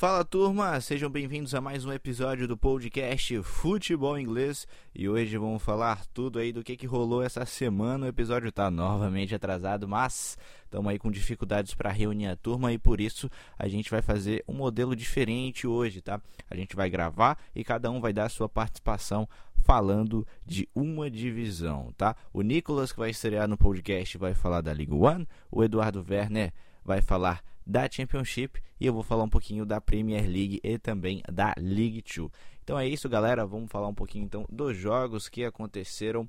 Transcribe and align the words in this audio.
Fala 0.00 0.24
turma, 0.24 0.80
sejam 0.80 1.10
bem-vindos 1.10 1.54
a 1.54 1.60
mais 1.60 1.84
um 1.84 1.92
episódio 1.92 2.48
do 2.48 2.56
podcast 2.56 3.42
Futebol 3.42 4.18
Inglês 4.18 4.66
e 4.94 5.06
hoje 5.06 5.36
vamos 5.36 5.62
falar 5.62 6.06
tudo 6.06 6.38
aí 6.38 6.54
do 6.54 6.64
que, 6.64 6.74
que 6.74 6.86
rolou 6.86 7.22
essa 7.22 7.44
semana. 7.44 8.06
O 8.06 8.08
episódio 8.08 8.48
está 8.48 8.70
novamente 8.70 9.34
atrasado, 9.34 9.86
mas 9.86 10.38
estamos 10.64 10.90
aí 10.90 10.98
com 10.98 11.10
dificuldades 11.10 11.74
para 11.74 11.90
reunir 11.90 12.28
a 12.28 12.34
turma 12.34 12.72
e 12.72 12.78
por 12.78 12.98
isso 12.98 13.28
a 13.58 13.68
gente 13.68 13.90
vai 13.90 14.00
fazer 14.00 14.42
um 14.48 14.54
modelo 14.54 14.96
diferente 14.96 15.66
hoje, 15.66 16.00
tá? 16.00 16.18
A 16.48 16.56
gente 16.56 16.74
vai 16.74 16.88
gravar 16.88 17.36
e 17.54 17.62
cada 17.62 17.90
um 17.90 18.00
vai 18.00 18.14
dar 18.14 18.24
a 18.24 18.30
sua 18.30 18.48
participação 18.48 19.28
falando 19.54 20.26
de 20.46 20.66
uma 20.74 21.10
divisão, 21.10 21.92
tá? 21.94 22.16
O 22.32 22.40
Nicolas 22.40 22.90
que 22.90 22.98
vai 22.98 23.10
estrear 23.10 23.46
no 23.46 23.58
podcast 23.58 24.16
vai 24.16 24.32
falar 24.32 24.62
da 24.62 24.72
Liga 24.72 24.94
One, 24.94 25.28
o 25.50 25.62
Eduardo 25.62 26.02
Werner 26.08 26.54
vai 26.82 27.02
falar 27.02 27.42
da 27.70 27.88
Championship 27.88 28.60
e 28.80 28.86
eu 28.86 28.92
vou 28.92 29.04
falar 29.04 29.22
um 29.22 29.28
pouquinho 29.28 29.64
da 29.64 29.80
Premier 29.80 30.22
League 30.22 30.60
e 30.64 30.76
também 30.76 31.22
da 31.30 31.54
League 31.56 32.02
2. 32.02 32.28
Então 32.64 32.76
é 32.76 32.86
isso, 32.86 33.08
galera. 33.08 33.46
Vamos 33.46 33.70
falar 33.70 33.86
um 33.86 33.94
pouquinho 33.94 34.24
então 34.24 34.44
dos 34.50 34.76
jogos 34.76 35.28
que 35.28 35.44
aconteceram 35.44 36.28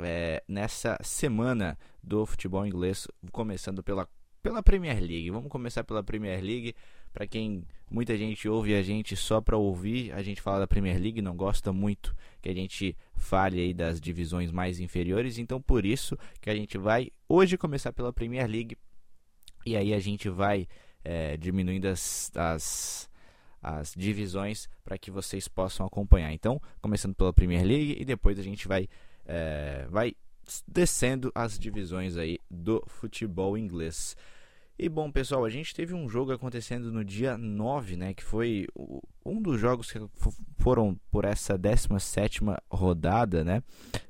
é, 0.00 0.42
nessa 0.48 0.98
semana 1.00 1.78
do 2.02 2.26
futebol 2.26 2.66
inglês, 2.66 3.06
começando 3.30 3.80
pela, 3.80 4.08
pela 4.42 4.60
Premier 4.60 4.98
League. 4.98 5.30
Vamos 5.30 5.50
começar 5.50 5.84
pela 5.84 6.02
Premier 6.02 6.42
League. 6.42 6.74
Para 7.12 7.28
quem 7.28 7.64
muita 7.88 8.16
gente 8.16 8.48
ouve 8.48 8.74
a 8.74 8.82
gente 8.82 9.14
só 9.14 9.40
para 9.40 9.56
ouvir 9.56 10.12
a 10.12 10.22
gente 10.22 10.42
falar 10.42 10.58
da 10.58 10.66
Premier 10.66 11.00
League, 11.00 11.22
não 11.22 11.36
gosta 11.36 11.72
muito 11.72 12.16
que 12.40 12.48
a 12.48 12.54
gente 12.54 12.96
fale 13.14 13.60
aí 13.60 13.72
das 13.72 14.00
divisões 14.00 14.50
mais 14.50 14.80
inferiores, 14.80 15.36
então 15.36 15.60
por 15.60 15.84
isso 15.84 16.18
que 16.40 16.48
a 16.48 16.54
gente 16.54 16.78
vai 16.78 17.10
hoje 17.28 17.58
começar 17.58 17.92
pela 17.92 18.10
Premier 18.10 18.48
League 18.48 18.78
e 19.64 19.76
aí 19.76 19.94
a 19.94 19.98
gente 19.98 20.28
vai 20.28 20.66
é, 21.04 21.36
diminuindo 21.36 21.86
as, 21.86 22.30
as, 22.34 23.10
as 23.62 23.94
divisões 23.96 24.68
para 24.84 24.98
que 24.98 25.10
vocês 25.10 25.48
possam 25.48 25.86
acompanhar. 25.86 26.32
Então, 26.32 26.60
começando 26.80 27.14
pela 27.14 27.32
Premier 27.32 27.64
League 27.64 27.96
e 27.98 28.04
depois 28.04 28.38
a 28.38 28.42
gente 28.42 28.66
vai, 28.66 28.88
é, 29.24 29.86
vai 29.88 30.14
descendo 30.66 31.30
as 31.34 31.58
divisões 31.58 32.16
aí 32.16 32.38
do 32.50 32.82
futebol 32.86 33.56
inglês. 33.56 34.16
E 34.78 34.88
bom, 34.88 35.12
pessoal, 35.12 35.44
a 35.44 35.50
gente 35.50 35.74
teve 35.74 35.94
um 35.94 36.08
jogo 36.08 36.32
acontecendo 36.32 36.90
no 36.90 37.04
dia 37.04 37.36
9, 37.38 37.96
né, 37.96 38.14
que 38.14 38.24
foi 38.24 38.66
um 39.24 39.40
dos 39.40 39.60
jogos 39.60 39.92
que 39.92 40.00
foram 40.58 40.98
por 41.10 41.24
essa 41.24 41.56
17 41.56 42.40
rodada, 42.70 43.44
né? 43.44 43.62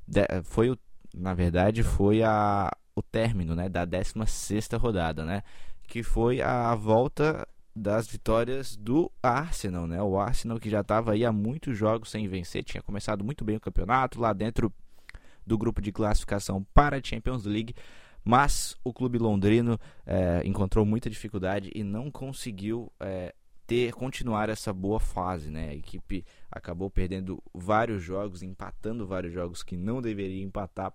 De, 0.07 0.21
foi 0.43 0.71
o 0.71 0.77
na 1.15 1.35
verdade 1.35 1.83
foi 1.83 2.23
a 2.23 2.71
o 2.95 3.01
término 3.01 3.55
né, 3.55 3.69
da 3.69 3.85
16 3.85 4.69
rodada, 4.73 5.25
né, 5.25 5.43
que 5.87 6.03
foi 6.03 6.41
a 6.41 6.73
volta 6.75 7.47
das 7.75 8.07
vitórias 8.07 8.75
do 8.75 9.11
Arsenal. 9.21 9.87
Né, 9.87 10.01
o 10.01 10.19
Arsenal 10.19 10.59
que 10.59 10.69
já 10.69 10.81
estava 10.81 11.13
aí 11.13 11.25
há 11.25 11.31
muitos 11.31 11.77
jogos 11.77 12.09
sem 12.09 12.27
vencer, 12.27 12.63
tinha 12.63 12.83
começado 12.83 13.23
muito 13.23 13.43
bem 13.43 13.55
o 13.55 13.61
campeonato 13.61 14.19
lá 14.19 14.33
dentro 14.33 14.71
do 15.45 15.57
grupo 15.57 15.81
de 15.81 15.91
classificação 15.91 16.65
para 16.73 16.97
a 16.97 17.03
Champions 17.03 17.45
League, 17.45 17.75
mas 18.23 18.77
o 18.83 18.93
clube 18.93 19.17
londrino 19.17 19.77
é, 20.05 20.41
encontrou 20.45 20.85
muita 20.85 21.09
dificuldade 21.09 21.69
e 21.75 21.83
não 21.83 22.09
conseguiu 22.09 22.91
é, 22.99 23.33
ter 23.67 23.93
continuar 23.93 24.49
essa 24.49 24.71
boa 24.71 24.99
fase, 24.99 25.49
né? 25.49 25.69
A 25.69 25.75
equipe 25.75 26.25
acabou 26.49 26.89
perdendo 26.89 27.43
vários 27.53 28.01
jogos, 28.01 28.41
empatando 28.41 29.05
vários 29.05 29.33
jogos 29.33 29.63
que 29.63 29.75
não 29.75 30.01
deveria 30.01 30.43
empatar 30.43 30.93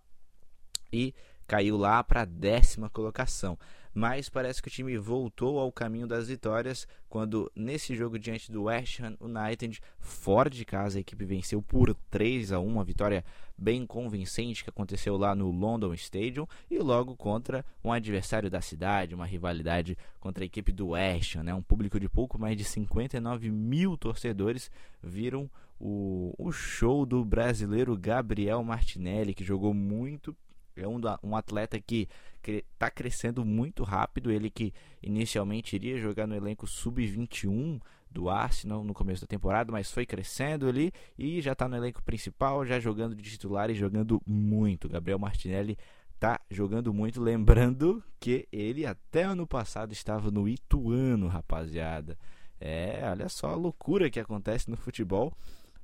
e 0.92 1.14
caiu 1.48 1.78
lá 1.78 2.04
para 2.04 2.22
a 2.22 2.26
décima 2.26 2.90
colocação. 2.90 3.58
Mas 3.94 4.28
parece 4.28 4.62
que 4.62 4.68
o 4.68 4.70
time 4.70 4.96
voltou 4.96 5.58
ao 5.58 5.72
caminho 5.72 6.06
das 6.06 6.28
vitórias 6.28 6.86
quando, 7.08 7.50
nesse 7.56 7.96
jogo 7.96 8.18
diante 8.18 8.52
do 8.52 8.64
West 8.64 9.00
Ham 9.00 9.16
United, 9.18 9.80
fora 9.98 10.48
de 10.48 10.64
casa, 10.64 10.98
a 10.98 11.00
equipe 11.00 11.24
venceu 11.24 11.60
por 11.60 11.92
3 12.10 12.52
a 12.52 12.60
1 12.60 12.66
uma 12.66 12.84
vitória 12.84 13.24
bem 13.56 13.84
convincente 13.84 14.62
que 14.62 14.70
aconteceu 14.70 15.16
lá 15.16 15.34
no 15.34 15.50
London 15.50 15.92
Stadium 15.94 16.46
e 16.70 16.78
logo 16.78 17.16
contra 17.16 17.64
um 17.82 17.90
adversário 17.90 18.48
da 18.48 18.60
cidade, 18.60 19.14
uma 19.14 19.26
rivalidade 19.26 19.98
contra 20.20 20.44
a 20.44 20.46
equipe 20.46 20.70
do 20.70 20.88
West 20.90 21.34
Ham. 21.34 21.42
Né? 21.42 21.54
Um 21.54 21.62
público 21.62 21.98
de 21.98 22.08
pouco 22.08 22.38
mais 22.38 22.56
de 22.56 22.62
59 22.62 23.50
mil 23.50 23.96
torcedores 23.96 24.70
viram 25.02 25.50
o, 25.80 26.34
o 26.38 26.52
show 26.52 27.04
do 27.04 27.24
brasileiro 27.24 27.96
Gabriel 27.96 28.62
Martinelli, 28.62 29.34
que 29.34 29.42
jogou 29.42 29.74
muito 29.74 30.36
é 30.82 30.88
um, 30.88 31.00
um 31.22 31.36
atleta 31.36 31.80
que 31.80 32.08
está 32.46 32.90
crescendo 32.90 33.44
muito 33.44 33.82
rápido. 33.82 34.30
Ele 34.30 34.50
que 34.50 34.72
inicialmente 35.02 35.76
iria 35.76 35.98
jogar 35.98 36.26
no 36.26 36.34
elenco 36.34 36.66
sub-21 36.66 37.80
do 38.10 38.30
Arsenal 38.30 38.82
no 38.82 38.94
começo 38.94 39.20
da 39.20 39.26
temporada, 39.26 39.70
mas 39.70 39.90
foi 39.90 40.06
crescendo 40.06 40.66
ali 40.66 40.92
e 41.18 41.40
já 41.40 41.52
está 41.52 41.68
no 41.68 41.76
elenco 41.76 42.02
principal, 42.02 42.64
já 42.64 42.80
jogando 42.80 43.14
de 43.14 43.22
titular 43.22 43.70
e 43.70 43.74
jogando 43.74 44.20
muito. 44.26 44.88
Gabriel 44.88 45.18
Martinelli 45.18 45.76
está 46.14 46.40
jogando 46.50 46.92
muito, 46.92 47.20
lembrando 47.20 48.02
que 48.18 48.48
ele 48.50 48.84
até 48.84 49.22
ano 49.22 49.46
passado 49.46 49.92
estava 49.92 50.30
no 50.30 50.48
Ituano, 50.48 51.28
rapaziada. 51.28 52.18
É, 52.60 53.00
olha 53.08 53.28
só 53.28 53.50
a 53.50 53.56
loucura 53.56 54.10
que 54.10 54.18
acontece 54.18 54.68
no 54.68 54.76
futebol 54.76 55.32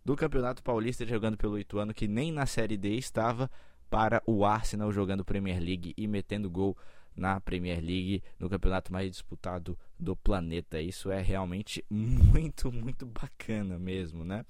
do 0.05 0.17
Campeonato 0.17 0.63
Paulista 0.63 1.07
jogando 1.07 1.37
pelo 1.37 1.59
Ituano, 1.59 1.95
que 1.95 2.09
nem 2.09 2.33
na 2.33 2.47
Série 2.47 2.77
D 2.77 2.97
estava 2.97 3.51
para 3.95 4.21
o 4.27 4.45
Arsenal 4.45 4.91
jogando 4.91 5.25
Premier 5.25 5.61
League 5.61 5.95
e 5.97 6.09
metendo 6.09 6.51
gol 6.51 6.77
na 7.15 7.39
Premier 7.39 7.79
League, 7.79 8.25
no 8.41 8.51
campeonato 8.51 8.93
mais 8.93 9.09
disputado 9.09 9.79
do 9.97 10.17
planeta. 10.17 10.81
Isso 10.81 11.13
é 11.13 11.23
realmente 11.23 11.85
muito, 11.89 12.73
muito 12.73 13.07
bacana 13.07 13.79
mesmo, 13.79 14.25
né? 14.25 14.45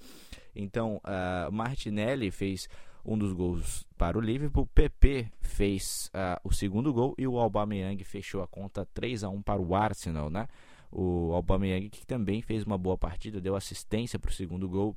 Então, 0.56 0.99
uh, 1.04 1.53
Martinelli 1.53 2.31
fez 2.31 2.71
um 3.04 3.19
dos 3.19 3.34
gols 3.34 3.87
para 3.99 4.16
o 4.16 4.21
Liverpool, 4.22 4.66
PP 4.75 5.31
fez 5.43 6.10
uh, 6.15 6.41
o 6.43 6.50
segundo 6.50 6.91
gol 6.91 7.15
e 7.19 7.27
o 7.27 7.38
Aubameyang 7.38 8.03
fechou 8.03 8.43
a 8.43 8.49
conta 8.49 8.88
3 8.94 9.25
a 9.25 9.28
1 9.28 9.43
para 9.43 9.60
o 9.60 9.75
Arsenal, 9.75 10.31
né? 10.31 10.49
O 10.91 11.34
Aubameyang 11.34 11.91
que 11.91 12.06
também 12.06 12.41
fez 12.41 12.65
uma 12.65 12.78
boa 12.78 12.97
partida, 12.97 13.43
deu 13.43 13.54
assistência 13.54 14.19
para 14.19 14.31
o 14.31 14.34
segundo 14.34 14.66
gol 14.71 14.97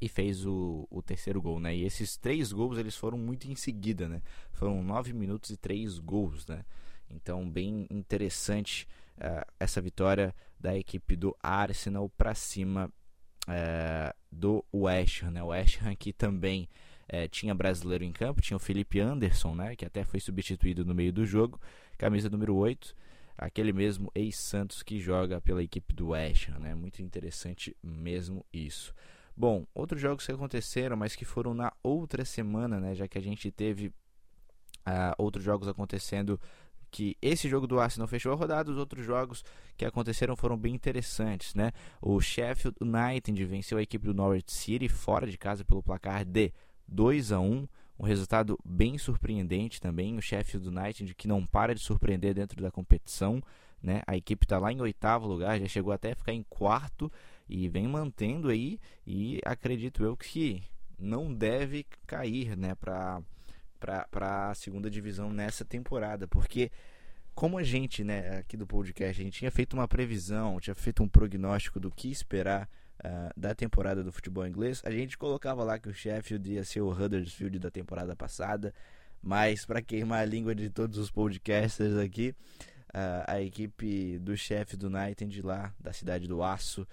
e 0.00 0.08
fez 0.08 0.44
o, 0.44 0.86
o 0.90 1.02
terceiro 1.02 1.40
gol, 1.40 1.60
né? 1.60 1.74
E 1.74 1.84
esses 1.84 2.16
três 2.16 2.52
gols 2.52 2.78
eles 2.78 2.96
foram 2.96 3.16
muito 3.16 3.50
em 3.50 3.54
seguida, 3.54 4.08
né? 4.08 4.22
Foram 4.52 4.82
nove 4.82 5.12
minutos 5.12 5.50
e 5.50 5.56
três 5.56 5.98
gols, 5.98 6.46
né? 6.46 6.64
Então 7.10 7.48
bem 7.48 7.86
interessante 7.90 8.88
uh, 9.18 9.46
essa 9.58 9.80
vitória 9.80 10.34
da 10.58 10.76
equipe 10.76 11.16
do 11.16 11.36
Arsenal 11.42 12.08
para 12.08 12.34
cima 12.34 12.90
uh, 13.48 14.14
do 14.30 14.64
West 14.72 15.22
Ham, 15.22 15.30
né? 15.30 15.42
O 15.42 15.48
West 15.48 15.80
Ham 15.82 15.94
que 15.94 16.12
também 16.12 16.68
uh, 17.12 17.28
tinha 17.28 17.54
brasileiro 17.54 18.04
em 18.04 18.12
campo, 18.12 18.42
tinha 18.42 18.56
o 18.56 18.60
Felipe 18.60 19.00
Anderson, 19.00 19.54
né? 19.54 19.76
Que 19.76 19.84
até 19.84 20.04
foi 20.04 20.20
substituído 20.20 20.84
no 20.84 20.94
meio 20.94 21.12
do 21.12 21.24
jogo, 21.24 21.60
camisa 21.96 22.28
número 22.28 22.54
8 22.56 22.94
aquele 23.36 23.72
mesmo 23.72 24.10
ex-Santos 24.14 24.82
que 24.82 25.00
joga 25.00 25.40
pela 25.40 25.62
equipe 25.62 25.92
do 25.92 26.08
West 26.08 26.48
Ham, 26.48 26.58
né? 26.60 26.74
Muito 26.74 27.02
interessante 27.02 27.76
mesmo 27.82 28.44
isso. 28.52 28.94
Bom, 29.36 29.66
outros 29.74 30.00
jogos 30.00 30.24
que 30.24 30.32
aconteceram, 30.32 30.96
mas 30.96 31.16
que 31.16 31.24
foram 31.24 31.54
na 31.54 31.72
outra 31.82 32.24
semana, 32.24 32.78
né? 32.78 32.94
Já 32.94 33.08
que 33.08 33.18
a 33.18 33.22
gente 33.22 33.50
teve 33.50 33.88
uh, 33.88 35.14
outros 35.18 35.44
jogos 35.44 35.66
acontecendo 35.66 36.38
que 36.94 37.16
esse 37.20 37.48
jogo 37.48 37.66
do 37.66 37.80
Arsenal 37.80 38.06
fechou 38.06 38.32
a 38.32 38.36
rodada, 38.36 38.70
os 38.70 38.78
outros 38.78 39.04
jogos 39.04 39.44
que 39.76 39.84
aconteceram 39.84 40.36
foram 40.36 40.56
bem 40.56 40.72
interessantes, 40.72 41.52
né? 41.52 41.72
O 42.00 42.20
Sheffield 42.20 42.76
United 42.80 43.44
venceu 43.44 43.78
a 43.78 43.82
equipe 43.82 44.06
do 44.06 44.14
Norwich 44.14 44.52
City 44.52 44.88
fora 44.88 45.26
de 45.26 45.36
casa 45.36 45.64
pelo 45.64 45.82
placar 45.82 46.24
de 46.24 46.52
2 46.86 47.32
a 47.32 47.40
1, 47.40 47.66
um 47.98 48.04
resultado 48.04 48.56
bem 48.64 48.96
surpreendente 48.96 49.80
também. 49.80 50.16
O 50.16 50.22
Sheffield 50.22 50.68
United 50.68 51.12
que 51.16 51.26
não 51.26 51.44
para 51.44 51.74
de 51.74 51.80
surpreender 51.80 52.32
dentro 52.32 52.62
da 52.62 52.70
competição, 52.70 53.42
né? 53.82 54.02
A 54.06 54.16
equipe 54.16 54.44
está 54.44 54.58
lá 54.58 54.72
em 54.72 54.80
oitavo 54.80 55.26
lugar, 55.26 55.58
já 55.58 55.66
chegou 55.66 55.92
até 55.92 56.12
a 56.12 56.16
ficar 56.16 56.32
em 56.32 56.44
quarto 56.44 57.10
e 57.48 57.68
vem 57.68 57.86
mantendo 57.86 58.48
aí 58.48 58.78
e 59.06 59.40
acredito 59.44 60.02
eu 60.02 60.16
que 60.16 60.62
não 60.98 61.32
deve 61.32 61.86
cair, 62.06 62.56
né, 62.56 62.74
para 62.74 63.22
para 64.10 64.50
a 64.50 64.54
segunda 64.54 64.90
divisão 64.90 65.30
nessa 65.30 65.62
temporada, 65.62 66.26
porque 66.26 66.70
como 67.34 67.58
a 67.58 67.62
gente, 67.62 68.02
né, 68.02 68.38
aqui 68.38 68.56
do 68.56 68.66
podcast, 68.66 69.20
a 69.20 69.24
gente 69.24 69.38
tinha 69.38 69.50
feito 69.50 69.74
uma 69.74 69.86
previsão, 69.86 70.58
tinha 70.58 70.74
feito 70.74 71.02
um 71.02 71.08
prognóstico 71.08 71.78
do 71.78 71.90
que 71.90 72.10
esperar 72.10 72.66
uh, 73.00 73.38
da 73.38 73.54
temporada 73.54 74.02
do 74.02 74.10
futebol 74.10 74.46
inglês, 74.46 74.80
a 74.86 74.90
gente 74.90 75.18
colocava 75.18 75.62
lá 75.64 75.78
que 75.78 75.88
o 75.88 75.92
Sheffield 75.92 76.50
ia 76.50 76.64
ser 76.64 76.80
o 76.80 76.90
Huddersfield 76.90 77.58
da 77.58 77.70
temporada 77.70 78.16
passada, 78.16 78.72
mas 79.20 79.66
para 79.66 79.82
queimar 79.82 80.20
a 80.20 80.24
língua 80.24 80.54
de 80.54 80.70
todos 80.70 80.96
os 80.96 81.10
podcasters 81.10 81.96
aqui, 81.98 82.34
uh, 82.94 83.24
a 83.26 83.42
equipe 83.42 84.18
do 84.18 84.36
Sheffield 84.36 84.86
United 84.86 85.42
lá 85.42 85.74
da 85.78 85.92
cidade 85.92 86.26
do 86.26 86.42
Aço 86.42 86.86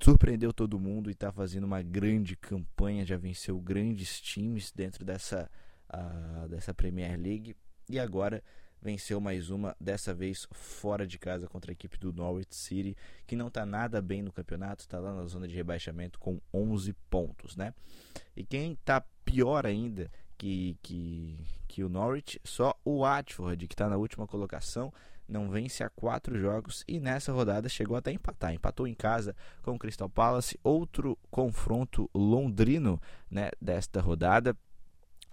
surpreendeu 0.00 0.52
todo 0.52 0.78
mundo 0.78 1.10
e 1.10 1.12
está 1.12 1.32
fazendo 1.32 1.64
uma 1.64 1.82
grande 1.82 2.36
campanha, 2.36 3.06
já 3.06 3.16
venceu 3.16 3.58
grandes 3.58 4.20
times 4.20 4.70
dentro 4.72 5.04
dessa, 5.04 5.50
uh, 5.92 6.48
dessa 6.48 6.74
Premier 6.74 7.18
League 7.18 7.56
e 7.88 7.98
agora 7.98 8.42
venceu 8.84 9.18
mais 9.18 9.48
uma, 9.48 9.74
dessa 9.80 10.12
vez 10.12 10.46
fora 10.52 11.06
de 11.06 11.18
casa 11.18 11.48
contra 11.48 11.72
a 11.72 11.72
equipe 11.72 11.98
do 11.98 12.12
Norwich 12.12 12.54
City, 12.54 12.94
que 13.26 13.34
não 13.34 13.48
está 13.48 13.64
nada 13.64 14.02
bem 14.02 14.22
no 14.22 14.30
campeonato, 14.30 14.82
está 14.82 15.00
lá 15.00 15.14
na 15.14 15.24
zona 15.24 15.48
de 15.48 15.54
rebaixamento 15.54 16.18
com 16.18 16.38
11 16.52 16.92
pontos, 17.08 17.56
né? 17.56 17.72
E 18.36 18.44
quem 18.44 18.72
está 18.72 19.02
pior 19.24 19.64
ainda 19.64 20.10
que, 20.36 20.76
que, 20.82 21.38
que 21.66 21.82
o 21.82 21.88
Norwich, 21.88 22.38
só 22.44 22.78
o 22.84 23.00
Watford, 23.00 23.66
que 23.66 23.72
está 23.72 23.88
na 23.88 23.96
última 23.96 24.26
colocação, 24.26 24.92
não 25.28 25.50
vence 25.50 25.82
há 25.82 25.88
quatro 25.88 26.38
jogos 26.38 26.84
e 26.86 27.00
nessa 27.00 27.32
rodada 27.32 27.68
chegou 27.68 27.96
até 27.96 28.10
a 28.10 28.14
empatar. 28.14 28.52
Empatou 28.52 28.86
em 28.86 28.94
casa 28.94 29.34
com 29.62 29.72
o 29.72 29.78
Crystal 29.78 30.08
Palace, 30.08 30.58
outro 30.62 31.18
confronto 31.30 32.10
londrino 32.14 33.00
né, 33.30 33.50
desta 33.60 34.00
rodada. 34.00 34.56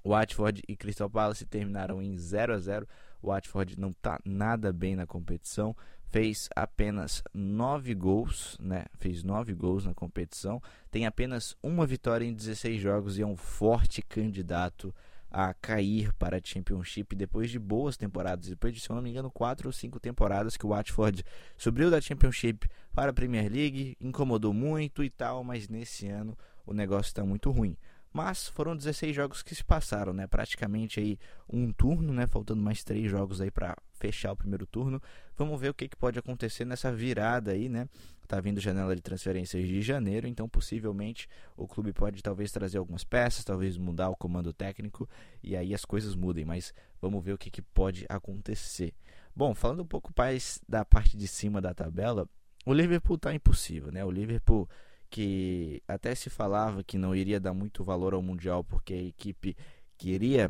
Watford 0.03 0.63
e 0.67 0.75
Crystal 0.75 1.09
Palace 1.09 1.45
terminaram 1.45 2.01
em 2.01 2.17
0 2.17 2.53
a 2.53 2.59
0 2.59 2.87
o 3.21 3.27
Watford 3.27 3.79
não 3.79 3.89
está 3.89 4.19
nada 4.25 4.73
bem 4.73 4.95
na 4.95 5.05
competição, 5.05 5.75
fez 6.09 6.49
apenas 6.55 7.23
9 7.33 7.93
gols, 7.93 8.57
né? 8.59 8.85
Fez 8.97 9.23
9 9.23 9.53
gols 9.53 9.85
na 9.85 9.93
competição, 9.93 10.61
tem 10.89 11.05
apenas 11.05 11.55
uma 11.61 11.85
vitória 11.85 12.25
em 12.25 12.33
16 12.33 12.81
jogos 12.81 13.17
e 13.17 13.21
é 13.21 13.25
um 13.25 13.37
forte 13.37 14.01
candidato 14.01 14.93
a 15.31 15.53
cair 15.53 16.11
para 16.13 16.37
a 16.37 16.41
Championship 16.43 17.15
depois 17.15 17.49
de 17.49 17.57
boas 17.57 17.95
temporadas, 17.95 18.47
depois 18.47 18.73
de, 18.73 18.81
se 18.81 18.89
não 18.89 19.01
me 19.01 19.09
engano, 19.09 19.31
4 19.31 19.69
ou 19.69 19.71
5 19.71 19.99
temporadas 19.99 20.57
que 20.57 20.65
o 20.65 20.69
Watford 20.69 21.23
subiu 21.57 21.89
da 21.89 22.01
Championship 22.01 22.69
para 22.93 23.11
a 23.11 23.13
Premier 23.13 23.49
League, 23.49 23.95
incomodou 24.01 24.53
muito 24.53 25.03
e 25.03 25.09
tal, 25.09 25.43
mas 25.43 25.69
nesse 25.69 26.07
ano 26.09 26.37
o 26.65 26.73
negócio 26.73 27.09
está 27.09 27.23
muito 27.23 27.49
ruim. 27.49 27.77
Mas 28.13 28.49
foram 28.49 28.75
16 28.75 29.15
jogos 29.15 29.41
que 29.41 29.55
se 29.55 29.63
passaram, 29.63 30.11
né? 30.11 30.27
Praticamente 30.27 30.99
aí 30.99 31.17
um 31.49 31.71
turno, 31.71 32.13
né? 32.13 32.27
Faltando 32.27 32.61
mais 32.61 32.83
três 32.83 33.09
jogos 33.09 33.39
aí 33.39 33.49
para 33.49 33.77
fechar 34.01 34.31
o 34.31 34.35
primeiro 34.35 34.65
turno. 34.65 34.99
Vamos 35.37 35.61
ver 35.61 35.69
o 35.69 35.73
que, 35.73 35.87
que 35.87 35.95
pode 35.95 36.17
acontecer 36.17 36.65
nessa 36.65 36.91
virada 36.91 37.51
aí, 37.51 37.69
né? 37.69 37.87
Tá 38.27 38.41
vindo 38.41 38.59
janela 38.59 38.95
de 38.95 39.01
transferências 39.01 39.67
de 39.67 39.81
janeiro, 39.81 40.25
então 40.25 40.49
possivelmente 40.49 41.27
o 41.55 41.67
clube 41.67 41.93
pode 41.93 42.23
talvez 42.23 42.51
trazer 42.51 42.77
algumas 42.77 43.03
peças, 43.03 43.43
talvez 43.43 43.77
mudar 43.77 44.09
o 44.09 44.15
comando 44.15 44.53
técnico 44.53 45.07
e 45.43 45.55
aí 45.55 45.73
as 45.73 45.85
coisas 45.85 46.15
mudem, 46.15 46.45
mas 46.45 46.73
vamos 47.01 47.23
ver 47.23 47.33
o 47.33 47.37
que, 47.37 47.51
que 47.51 47.61
pode 47.61 48.05
acontecer. 48.09 48.93
Bom, 49.35 49.53
falando 49.53 49.83
um 49.83 49.87
pouco 49.87 50.11
mais 50.17 50.59
da 50.67 50.83
parte 50.83 51.15
de 51.17 51.27
cima 51.27 51.61
da 51.61 51.73
tabela, 51.73 52.27
o 52.65 52.73
Liverpool 52.73 53.17
tá 53.17 53.33
impossível, 53.33 53.91
né? 53.91 54.03
O 54.03 54.11
Liverpool 54.11 54.67
que 55.09 55.83
até 55.85 56.15
se 56.15 56.29
falava 56.29 56.83
que 56.83 56.97
não 56.97 57.13
iria 57.13 57.39
dar 57.39 57.53
muito 57.53 57.83
valor 57.83 58.13
ao 58.13 58.21
Mundial 58.21 58.63
porque 58.63 58.93
a 58.93 59.03
equipe 59.03 59.57
queria 59.97 60.49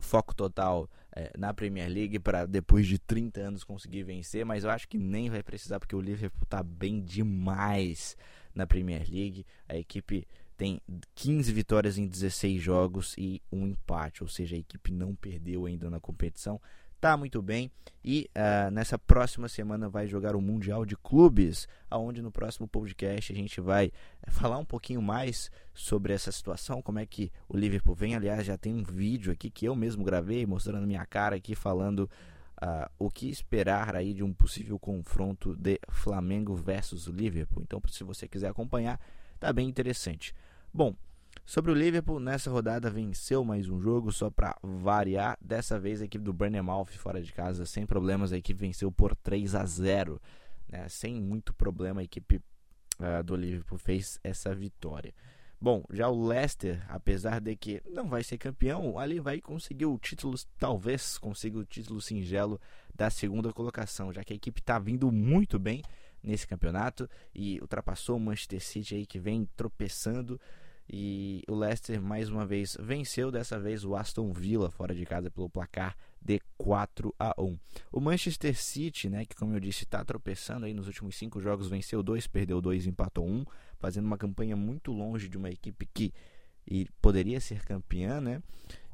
foco 0.00 0.34
total 0.34 0.88
é, 1.14 1.30
na 1.38 1.54
Premier 1.54 1.88
League 1.88 2.18
para 2.18 2.46
depois 2.46 2.86
de 2.86 2.98
30 2.98 3.40
anos 3.40 3.64
conseguir 3.64 4.02
vencer, 4.02 4.44
mas 4.44 4.64
eu 4.64 4.70
acho 4.70 4.88
que 4.88 4.98
nem 4.98 5.30
vai 5.30 5.42
precisar 5.42 5.78
porque 5.78 5.94
o 5.94 6.00
Liverpool 6.00 6.44
está 6.44 6.62
bem 6.62 7.00
demais 7.00 8.16
na 8.54 8.66
Premier 8.66 9.08
League. 9.08 9.46
A 9.68 9.76
equipe 9.76 10.26
tem 10.56 10.80
15 11.14 11.52
vitórias 11.52 11.96
em 11.96 12.06
16 12.06 12.60
jogos 12.62 13.14
e 13.16 13.40
um 13.50 13.66
empate, 13.66 14.22
ou 14.22 14.28
seja, 14.28 14.56
a 14.56 14.58
equipe 14.58 14.92
não 14.92 15.14
perdeu 15.14 15.66
ainda 15.66 15.88
na 15.88 16.00
competição 16.00 16.60
tá 17.00 17.16
muito 17.16 17.40
bem 17.40 17.70
e 18.04 18.30
uh, 18.36 18.70
nessa 18.70 18.98
próxima 18.98 19.48
semana 19.48 19.88
vai 19.88 20.06
jogar 20.06 20.36
o 20.36 20.40
Mundial 20.40 20.84
de 20.84 20.96
Clubes, 20.96 21.66
aonde 21.90 22.20
no 22.20 22.30
próximo 22.30 22.68
podcast 22.68 23.32
a 23.32 23.36
gente 23.36 23.60
vai 23.60 23.92
eh, 24.22 24.30
falar 24.30 24.58
um 24.58 24.64
pouquinho 24.64 25.02
mais 25.02 25.50
sobre 25.74 26.12
essa 26.12 26.30
situação, 26.30 26.82
como 26.82 26.98
é 26.98 27.06
que 27.06 27.32
o 27.48 27.56
Liverpool 27.56 27.94
vem. 27.94 28.14
Aliás, 28.14 28.44
já 28.44 28.56
tem 28.56 28.74
um 28.74 28.82
vídeo 28.82 29.32
aqui 29.32 29.50
que 29.50 29.66
eu 29.66 29.74
mesmo 29.74 30.04
gravei 30.04 30.46
mostrando 30.46 30.86
minha 30.86 31.04
cara 31.06 31.36
aqui 31.36 31.54
falando 31.54 32.08
uh, 32.62 32.90
o 32.98 33.10
que 33.10 33.28
esperar 33.28 33.96
aí 33.96 34.14
de 34.14 34.22
um 34.22 34.32
possível 34.32 34.78
confronto 34.78 35.56
de 35.56 35.78
Flamengo 35.88 36.54
versus 36.54 37.06
Liverpool. 37.06 37.62
Então, 37.62 37.82
se 37.88 38.04
você 38.04 38.28
quiser 38.28 38.48
acompanhar, 38.48 39.00
tá 39.38 39.52
bem 39.52 39.68
interessante. 39.68 40.34
Bom, 40.72 40.94
Sobre 41.44 41.72
o 41.72 41.74
Liverpool, 41.74 42.20
nessa 42.20 42.50
rodada 42.50 42.90
venceu 42.90 43.44
mais 43.44 43.68
um 43.68 43.80
jogo, 43.80 44.12
só 44.12 44.30
para 44.30 44.56
variar. 44.62 45.36
Dessa 45.40 45.78
vez 45.78 46.00
a 46.00 46.04
equipe 46.04 46.24
do 46.24 46.32
Bournemouth 46.32 46.90
fora 46.96 47.20
de 47.20 47.32
casa, 47.32 47.66
sem 47.66 47.84
problemas, 47.84 48.32
a 48.32 48.38
equipe 48.38 48.60
venceu 48.60 48.92
por 48.92 49.16
3 49.16 49.54
a 49.54 49.64
0 49.64 50.20
né? 50.70 50.88
Sem 50.88 51.20
muito 51.20 51.52
problema, 51.52 52.00
a 52.00 52.04
equipe 52.04 52.36
uh, 52.36 53.22
do 53.24 53.34
Liverpool 53.36 53.78
fez 53.78 54.18
essa 54.22 54.54
vitória. 54.54 55.12
Bom, 55.60 55.84
já 55.90 56.08
o 56.08 56.26
Leicester, 56.26 56.82
apesar 56.88 57.38
de 57.38 57.54
que 57.54 57.82
não 57.84 58.08
vai 58.08 58.24
ser 58.24 58.38
campeão, 58.38 58.98
ali 58.98 59.20
vai 59.20 59.42
conseguir 59.42 59.84
o 59.84 59.98
título, 59.98 60.34
talvez 60.58 61.18
consiga 61.18 61.58
o 61.58 61.66
título 61.66 62.00
singelo 62.00 62.58
da 62.94 63.10
segunda 63.10 63.52
colocação, 63.52 64.10
já 64.10 64.24
que 64.24 64.32
a 64.32 64.36
equipe 64.36 64.60
está 64.60 64.78
vindo 64.78 65.12
muito 65.12 65.58
bem 65.58 65.82
nesse 66.22 66.46
campeonato 66.46 67.08
e 67.34 67.60
ultrapassou 67.60 68.16
o 68.16 68.20
Manchester 68.20 68.62
City 68.62 68.94
aí 68.94 69.06
que 69.06 69.18
vem 69.18 69.46
tropeçando. 69.54 70.40
E 70.92 71.44
o 71.48 71.54
Leicester 71.54 72.02
mais 72.02 72.28
uma 72.28 72.44
vez 72.44 72.76
venceu, 72.80 73.30
dessa 73.30 73.60
vez 73.60 73.84
o 73.84 73.94
Aston 73.94 74.32
Villa 74.32 74.70
fora 74.70 74.92
de 74.92 75.06
casa 75.06 75.30
pelo 75.30 75.48
placar 75.48 75.96
de 76.20 76.40
4 76.58 77.14
a 77.16 77.32
1. 77.40 77.58
O 77.92 78.00
Manchester 78.00 78.56
City, 78.56 79.08
né, 79.08 79.24
que 79.24 79.36
como 79.36 79.54
eu 79.54 79.60
disse, 79.60 79.84
está 79.84 80.04
tropeçando 80.04 80.66
aí 80.66 80.74
nos 80.74 80.88
últimos 80.88 81.16
cinco 81.16 81.40
jogos, 81.40 81.68
venceu 81.68 82.02
dois, 82.02 82.26
perdeu 82.26 82.60
dois, 82.60 82.86
empatou 82.86 83.24
um, 83.24 83.44
fazendo 83.78 84.06
uma 84.06 84.18
campanha 84.18 84.56
muito 84.56 84.90
longe 84.90 85.28
de 85.28 85.38
uma 85.38 85.48
equipe 85.48 85.86
que 85.86 86.12
poderia 87.00 87.40
ser 87.40 87.64
campeã, 87.64 88.20
né? 88.20 88.42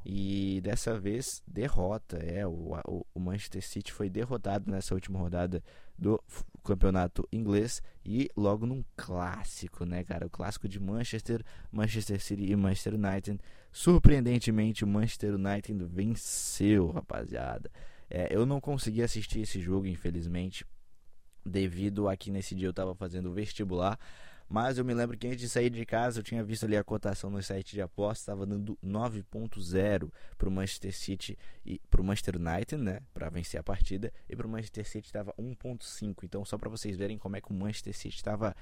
E 0.09 0.61
dessa 0.61 0.97
vez 0.97 1.43
derrota, 1.45 2.15
é 2.15 2.47
o, 2.47 2.79
o 3.13 3.19
Manchester 3.19 3.61
City 3.61 3.91
foi 3.91 4.09
derrotado 4.09 4.71
nessa 4.71 4.93
última 4.93 5.19
rodada 5.19 5.61
do 5.97 6.23
campeonato 6.63 7.27
inglês 7.29 7.81
e 8.05 8.29
logo 8.33 8.65
num 8.65 8.85
clássico, 8.95 9.83
né, 9.83 10.05
cara? 10.05 10.27
O 10.27 10.29
clássico 10.29 10.65
de 10.69 10.79
Manchester, 10.79 11.43
Manchester 11.69 12.21
City 12.21 12.49
e 12.49 12.55
Manchester 12.55 12.93
United. 12.93 13.37
Surpreendentemente, 13.69 14.85
o 14.85 14.87
Manchester 14.87 15.35
United 15.35 15.83
venceu, 15.83 16.89
rapaziada. 16.89 17.69
É, 18.09 18.33
eu 18.33 18.45
não 18.45 18.61
consegui 18.61 19.03
assistir 19.03 19.41
esse 19.41 19.59
jogo, 19.59 19.87
infelizmente, 19.87 20.65
devido 21.45 22.07
a 22.07 22.15
que 22.15 22.31
nesse 22.31 22.55
dia 22.55 22.67
eu 22.67 22.71
estava 22.71 22.95
fazendo 22.95 23.33
vestibular. 23.33 23.99
Mas 24.49 24.77
eu 24.77 24.85
me 24.85 24.93
lembro 24.93 25.17
que 25.17 25.27
antes 25.27 25.39
de 25.41 25.49
sair 25.49 25.69
de 25.69 25.85
casa 25.85 26.19
eu 26.19 26.23
tinha 26.23 26.43
visto 26.43 26.65
ali 26.65 26.77
a 26.77 26.83
cotação 26.83 27.29
no 27.29 27.41
site 27.43 27.71
de 27.73 27.81
apostas, 27.81 28.19
estava 28.19 28.45
dando 28.45 28.77
9.0 28.83 30.09
para 30.37 30.47
o 30.47 30.51
Manchester 30.51 30.95
City 30.95 31.37
e 31.65 31.79
para 31.89 32.01
o 32.01 32.03
Manchester 32.03 32.37
United, 32.37 32.77
né, 32.81 33.01
para 33.13 33.29
vencer 33.29 33.59
a 33.59 33.63
partida, 33.63 34.11
e 34.29 34.35
para 34.35 34.47
o 34.47 34.49
Manchester 34.49 34.87
City 34.87 35.07
estava 35.07 35.33
1.5. 35.33 36.23
Então 36.23 36.45
só 36.45 36.57
para 36.57 36.69
vocês 36.69 36.95
verem 36.95 37.17
como 37.17 37.35
é 37.35 37.41
que 37.41 37.51
o 37.51 37.53
Manchester 37.53 37.93
City 37.93 38.15
estava 38.15 38.55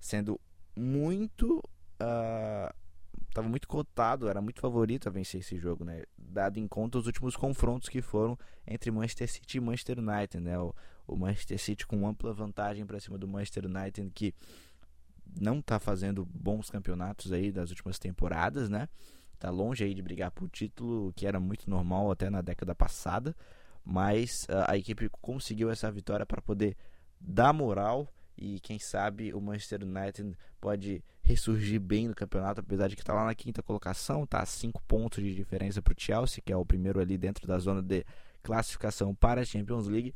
sendo 0.00 0.40
muito 0.74 1.62
estava 1.98 3.46
uh, 3.46 3.50
muito 3.50 3.66
cotado, 3.68 4.28
era 4.28 4.40
muito 4.40 4.60
favorito 4.60 5.08
a 5.08 5.10
vencer 5.10 5.40
esse 5.40 5.58
jogo, 5.58 5.84
né? 5.84 6.04
Dado 6.16 6.58
em 6.58 6.68
conta 6.68 6.98
os 6.98 7.06
últimos 7.06 7.36
confrontos 7.36 7.88
que 7.88 8.00
foram 8.00 8.38
entre 8.66 8.90
Manchester 8.90 9.28
City 9.28 9.58
e 9.58 9.60
Manchester 9.60 9.98
United, 9.98 10.40
né? 10.40 10.58
O, 10.58 10.74
o 11.06 11.16
Manchester 11.16 11.58
City 11.58 11.86
com 11.86 12.06
ampla 12.06 12.32
vantagem 12.32 12.86
para 12.86 13.00
cima 13.00 13.18
do 13.18 13.26
Manchester 13.26 13.66
United 13.66 14.10
que 14.14 14.34
não 15.40 15.58
está 15.58 15.78
fazendo 15.78 16.24
bons 16.24 16.70
campeonatos 16.70 17.32
aí 17.32 17.50
das 17.50 17.70
últimas 17.70 17.98
temporadas, 17.98 18.68
né? 18.68 18.88
Tá 19.38 19.50
longe 19.50 19.84
aí 19.84 19.94
de 19.94 20.02
brigar 20.02 20.30
por 20.30 20.48
título, 20.48 21.12
que 21.14 21.26
era 21.26 21.38
muito 21.38 21.70
normal 21.70 22.10
até 22.10 22.28
na 22.28 22.42
década 22.42 22.74
passada, 22.74 23.36
mas 23.84 24.44
uh, 24.50 24.64
a 24.66 24.76
equipe 24.76 25.08
conseguiu 25.20 25.70
essa 25.70 25.90
vitória 25.90 26.26
para 26.26 26.42
poder 26.42 26.76
dar 27.20 27.52
moral 27.52 28.08
e 28.36 28.60
quem 28.60 28.78
sabe 28.78 29.32
o 29.34 29.40
Manchester 29.40 29.82
United 29.82 30.36
pode 30.60 31.02
ressurgir 31.22 31.80
bem 31.80 32.08
no 32.08 32.14
campeonato, 32.14 32.60
apesar 32.60 32.88
de 32.88 32.96
que 32.96 33.02
está 33.02 33.12
lá 33.12 33.24
na 33.24 33.34
quinta 33.34 33.62
colocação, 33.62 34.26
tá 34.26 34.40
a 34.40 34.46
5 34.46 34.80
pontos 34.82 35.22
de 35.22 35.34
diferença 35.34 35.82
para 35.82 35.92
o 35.92 35.96
Chelsea, 36.00 36.42
que 36.44 36.52
é 36.52 36.56
o 36.56 36.64
primeiro 36.64 37.00
ali 37.00 37.18
dentro 37.18 37.46
da 37.46 37.58
zona 37.58 37.82
de 37.82 38.04
classificação 38.48 39.14
para 39.14 39.42
a 39.42 39.44
Champions 39.44 39.86
League. 39.86 40.14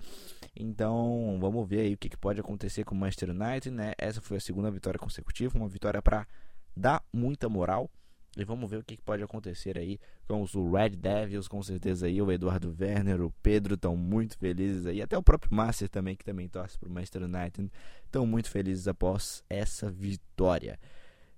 Então, 0.56 1.36
vamos 1.38 1.68
ver 1.68 1.80
aí 1.80 1.94
o 1.94 1.98
que, 1.98 2.08
que 2.08 2.16
pode 2.16 2.40
acontecer 2.40 2.82
com 2.82 2.94
o 2.94 2.98
Manchester 2.98 3.30
United, 3.30 3.70
né? 3.70 3.92
Essa 3.98 4.22
foi 4.22 4.38
a 4.38 4.40
segunda 4.40 4.70
vitória 4.70 4.98
consecutiva, 4.98 5.56
uma 5.56 5.68
vitória 5.68 6.00
para 6.00 6.26
dar 6.74 7.02
muita 7.12 7.48
moral. 7.48 7.90
E 8.34 8.44
vamos 8.44 8.70
ver 8.70 8.78
o 8.78 8.82
que, 8.82 8.96
pode 8.96 9.22
acontecer 9.22 9.76
aí 9.76 10.00
com 10.26 10.40
os 10.40 10.54
Red 10.54 10.96
Devils, 10.96 11.46
com 11.46 11.62
certeza 11.62 12.06
aí 12.06 12.22
o 12.22 12.32
Eduardo 12.32 12.74
Werner, 12.80 13.20
o 13.20 13.30
Pedro 13.42 13.74
estão 13.74 13.94
muito 13.94 14.38
felizes 14.38 14.86
aí, 14.86 15.02
até 15.02 15.18
o 15.18 15.22
próprio 15.22 15.54
Master 15.54 15.86
também, 15.90 16.16
que 16.16 16.24
também 16.24 16.48
torce 16.48 16.78
para 16.78 16.88
o 16.88 16.92
Manchester 16.92 17.24
United, 17.24 17.70
estão 18.06 18.24
muito 18.24 18.48
felizes 18.48 18.88
após 18.88 19.44
essa 19.50 19.90
vitória. 19.90 20.80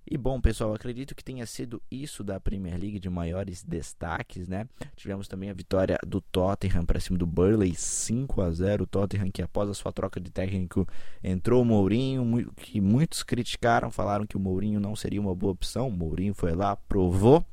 E 0.07 0.19
bom, 0.19 0.39
pessoal, 0.39 0.71
acredito 0.71 1.15
que 1.15 1.23
tenha 1.23 1.47
sido 1.47 1.81
isso 1.89 2.23
da 2.23 2.39
Premier 2.39 2.79
League 2.79 2.99
de 2.99 3.09
maiores 3.09 3.63
destaques, 3.63 4.47
né? 4.47 4.67
Tivemos 4.95 5.27
também 5.27 5.49
a 5.49 5.53
vitória 5.53 5.97
do 6.05 6.21
Tottenham 6.21 6.85
para 6.85 6.99
cima 6.99 7.17
do 7.17 7.25
Burley 7.25 7.73
5 7.73 8.39
a 8.39 8.51
0. 8.51 8.83
O 8.83 8.87
Tottenham 8.87 9.31
que 9.31 9.41
após 9.41 9.67
a 9.67 9.73
sua 9.73 9.91
troca 9.91 10.19
de 10.19 10.29
técnico 10.29 10.87
entrou 11.23 11.63
o 11.63 11.65
Mourinho, 11.65 12.51
que 12.55 12.79
muitos 12.79 13.23
criticaram, 13.23 13.89
falaram 13.89 14.27
que 14.27 14.37
o 14.37 14.39
Mourinho 14.39 14.79
não 14.79 14.95
seria 14.95 15.19
uma 15.19 15.33
boa 15.33 15.53
opção. 15.53 15.87
O 15.87 15.91
Mourinho 15.91 16.35
foi 16.35 16.53
lá, 16.53 16.75
provou, 16.75 17.43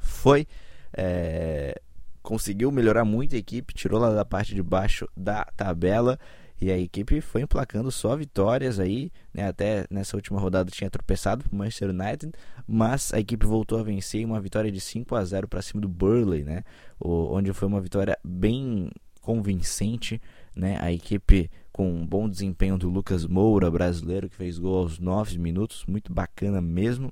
foi 0.00 0.46
é, 0.92 1.80
conseguiu 2.22 2.70
melhorar 2.70 3.06
muito 3.06 3.34
a 3.34 3.38
equipe, 3.38 3.72
tirou 3.72 3.98
lá 3.98 4.10
da 4.10 4.24
parte 4.24 4.54
de 4.54 4.62
baixo 4.62 5.08
da 5.16 5.46
tabela 5.56 6.18
e 6.60 6.70
a 6.70 6.78
equipe 6.78 7.20
foi 7.20 7.42
emplacando 7.42 7.90
só 7.90 8.14
vitórias 8.14 8.78
aí, 8.78 9.10
né? 9.32 9.48
Até 9.48 9.86
nessa 9.90 10.16
última 10.16 10.38
rodada 10.38 10.70
tinha 10.70 10.90
tropeçado 10.90 11.44
para 11.44 11.54
o 11.54 11.56
Manchester 11.56 11.88
United, 11.90 12.32
mas 12.66 13.14
a 13.14 13.18
equipe 13.18 13.46
voltou 13.46 13.78
a 13.78 13.82
vencer 13.82 14.24
uma 14.26 14.40
vitória 14.40 14.70
de 14.70 14.78
5 14.78 15.14
a 15.14 15.24
0 15.24 15.48
para 15.48 15.62
cima 15.62 15.80
do 15.80 15.88
Burley, 15.88 16.44
né? 16.44 16.62
O, 16.98 17.34
onde 17.34 17.50
foi 17.54 17.66
uma 17.66 17.80
vitória 17.80 18.18
bem 18.22 18.90
convincente, 19.22 20.20
né? 20.54 20.76
A 20.80 20.92
equipe 20.92 21.50
com 21.72 21.90
um 21.90 22.06
bom 22.06 22.28
desempenho 22.28 22.76
do 22.76 22.90
Lucas 22.90 23.24
Moura, 23.24 23.70
brasileiro, 23.70 24.28
que 24.28 24.36
fez 24.36 24.58
gol 24.58 24.80
aos 24.80 24.98
9 24.98 25.38
minutos, 25.38 25.84
muito 25.88 26.12
bacana 26.12 26.60
mesmo. 26.60 27.10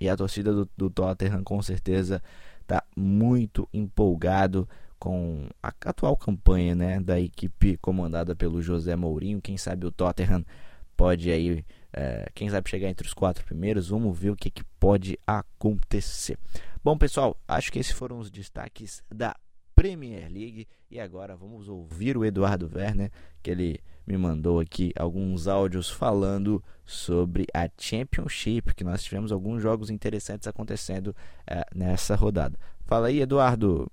E 0.00 0.08
a 0.08 0.16
torcida 0.16 0.52
do, 0.52 0.68
do 0.76 0.88
Tottenham 0.88 1.42
com 1.44 1.60
certeza 1.60 2.22
está 2.62 2.82
muito 2.96 3.68
empolgado 3.72 4.66
com 4.98 5.48
a 5.62 5.72
atual 5.86 6.16
campanha 6.16 6.74
né, 6.74 7.00
da 7.00 7.20
equipe 7.20 7.76
comandada 7.78 8.34
pelo 8.34 8.60
José 8.60 8.96
Mourinho. 8.96 9.40
Quem 9.40 9.56
sabe 9.56 9.86
o 9.86 9.92
Tottenham 9.92 10.44
pode 10.96 11.30
aí, 11.30 11.64
é, 11.92 12.28
quem 12.34 12.50
sabe 12.50 12.68
chegar 12.68 12.88
entre 12.88 13.06
os 13.06 13.14
quatro 13.14 13.44
primeiros. 13.44 13.88
Vamos 13.88 14.18
ver 14.18 14.30
o 14.30 14.36
que, 14.36 14.50
que 14.50 14.64
pode 14.80 15.18
acontecer. 15.26 16.38
Bom, 16.82 16.98
pessoal, 16.98 17.36
acho 17.46 17.70
que 17.70 17.78
esses 17.78 17.92
foram 17.92 18.18
os 18.18 18.30
destaques 18.30 19.02
da 19.08 19.34
Premier 19.74 20.28
League. 20.28 20.66
E 20.90 20.98
agora 20.98 21.36
vamos 21.36 21.68
ouvir 21.68 22.16
o 22.16 22.24
Eduardo 22.24 22.68
Werner, 22.74 23.12
que 23.42 23.50
ele 23.50 23.80
me 24.04 24.16
mandou 24.16 24.58
aqui 24.58 24.90
alguns 24.98 25.46
áudios 25.46 25.88
falando 25.88 26.64
sobre 26.84 27.46
a 27.54 27.68
Championship, 27.78 28.74
que 28.74 28.82
nós 28.82 29.04
tivemos 29.04 29.30
alguns 29.30 29.62
jogos 29.62 29.90
interessantes 29.90 30.48
acontecendo 30.48 31.14
é, 31.46 31.62
nessa 31.74 32.16
rodada. 32.16 32.58
Fala 32.86 33.08
aí, 33.08 33.20
Eduardo. 33.20 33.88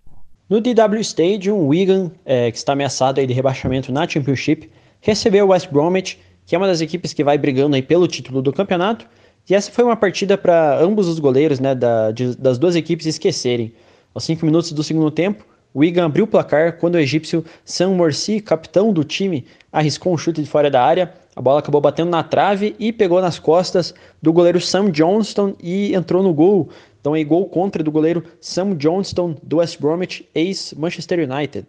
No 0.48 0.62
DW 0.62 1.02
Stadium, 1.02 1.56
o 1.58 1.68
Wigan, 1.70 2.12
é, 2.24 2.52
que 2.52 2.58
está 2.58 2.74
ameaçado 2.74 3.20
aí 3.20 3.26
de 3.26 3.34
rebaixamento 3.34 3.92
na 3.92 4.08
Championship, 4.08 4.70
recebeu 5.02 5.48
o 5.48 5.50
West 5.50 5.70
Bromwich, 5.72 6.20
que 6.46 6.54
é 6.54 6.58
uma 6.60 6.68
das 6.68 6.82
equipes 6.82 7.14
que 7.14 7.24
vai 7.24 7.36
brigando 7.36 7.76
aí 7.76 7.82
pelo 7.82 8.08
título 8.08 8.44
do 8.44 8.54
campeonato. 8.54 9.08
E 9.50 9.56
essa 9.56 9.72
foi 9.72 9.84
uma 9.84 9.96
partida 9.96 10.38
para 10.38 10.80
ambos 10.80 11.08
os 11.08 11.18
goleiros 11.18 11.60
né, 11.60 11.74
da, 11.74 12.12
de, 12.12 12.36
das 12.38 12.60
duas 12.60 12.76
equipes 12.76 13.08
esquecerem. 13.08 13.74
Aos 14.14 14.24
5 14.24 14.46
minutos 14.46 14.72
do 14.72 14.84
segundo 14.84 15.10
tempo, 15.10 15.44
o 15.74 15.80
Wigan 15.80 16.06
abriu 16.06 16.26
o 16.26 16.28
placar 16.28 16.78
quando 16.78 16.94
o 16.94 17.00
egípcio 17.00 17.44
Sam 17.66 17.96
Morsi, 17.96 18.40
capitão 18.40 18.94
do 18.94 19.04
time, 19.04 19.46
arriscou 19.74 20.14
um 20.14 20.18
chute 20.18 20.44
de 20.44 20.48
fora 20.48 20.70
da 20.70 20.84
área. 20.84 21.12
A 21.36 21.42
bola 21.42 21.58
acabou 21.58 21.82
batendo 21.82 22.12
na 22.12 22.22
trave 22.22 22.76
e 22.78 22.94
pegou 22.94 23.20
nas 23.20 23.40
costas 23.40 23.96
do 24.22 24.32
goleiro 24.32 24.62
Sam 24.62 24.92
Johnston 24.92 25.56
e 25.62 25.96
entrou 25.96 26.22
no 26.22 26.34
gol, 26.36 26.70
então 27.06 27.14
aí 27.14 27.24
gol 27.24 27.48
contra 27.48 27.84
do 27.84 27.92
goleiro 27.92 28.24
Sam 28.42 28.74
Johnston 28.74 29.36
do 29.44 29.58
West 29.58 29.80
Bromwich, 29.80 30.28
ex-Manchester 30.34 31.20
United. 31.20 31.68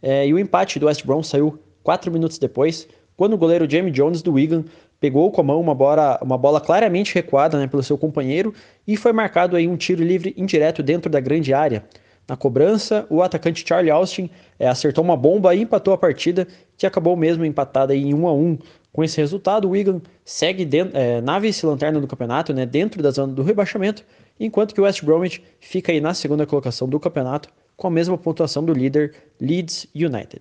É, 0.00 0.28
e 0.28 0.32
o 0.32 0.38
empate 0.38 0.78
do 0.78 0.86
West 0.86 1.04
Brom 1.04 1.24
saiu 1.24 1.58
quatro 1.82 2.08
minutos 2.12 2.38
depois, 2.38 2.86
quando 3.16 3.32
o 3.32 3.36
goleiro 3.36 3.68
Jamie 3.68 3.90
Jones 3.90 4.22
do 4.22 4.34
Wigan 4.34 4.64
pegou 5.00 5.32
com 5.32 5.40
a 5.40 5.44
mão 5.44 5.60
uma 5.60 5.74
bola, 5.74 6.20
uma 6.22 6.38
bola 6.38 6.60
claramente 6.60 7.12
recuada 7.12 7.58
né, 7.58 7.66
pelo 7.66 7.82
seu 7.82 7.98
companheiro 7.98 8.54
e 8.86 8.96
foi 8.96 9.12
marcado 9.12 9.56
aí 9.56 9.66
um 9.66 9.76
tiro 9.76 10.04
livre 10.04 10.32
indireto 10.36 10.84
dentro 10.84 11.10
da 11.10 11.18
grande 11.18 11.52
área. 11.52 11.84
Na 12.28 12.36
cobrança, 12.36 13.04
o 13.10 13.22
atacante 13.22 13.64
Charlie 13.66 13.90
Austin 13.90 14.30
é, 14.56 14.68
acertou 14.68 15.02
uma 15.02 15.16
bomba 15.16 15.52
e 15.52 15.62
empatou 15.62 15.94
a 15.94 15.98
partida, 15.98 16.46
que 16.78 16.86
acabou 16.86 17.16
mesmo 17.16 17.44
empatada 17.44 17.92
em 17.92 18.14
1 18.14 18.28
a 18.28 18.32
1 18.32 18.58
Com 18.92 19.02
esse 19.02 19.16
resultado, 19.20 19.66
o 19.66 19.70
Wigan 19.72 20.00
segue 20.24 20.64
dentro, 20.64 20.96
é, 20.96 21.20
na 21.20 21.40
vice-lanterna 21.40 22.00
do 22.00 22.06
campeonato, 22.06 22.54
né, 22.54 22.64
dentro 22.64 23.02
da 23.02 23.10
zona 23.10 23.32
do 23.32 23.42
rebaixamento, 23.42 24.04
enquanto 24.38 24.74
que 24.74 24.80
o 24.80 24.84
West 24.84 25.04
Bromwich 25.04 25.42
fica 25.60 25.92
aí 25.92 26.00
na 26.00 26.14
segunda 26.14 26.46
colocação 26.46 26.88
do 26.88 27.00
campeonato 27.00 27.48
com 27.76 27.86
a 27.86 27.90
mesma 27.90 28.16
pontuação 28.16 28.64
do 28.64 28.72
líder 28.72 29.14
Leeds 29.40 29.86
United. 29.94 30.40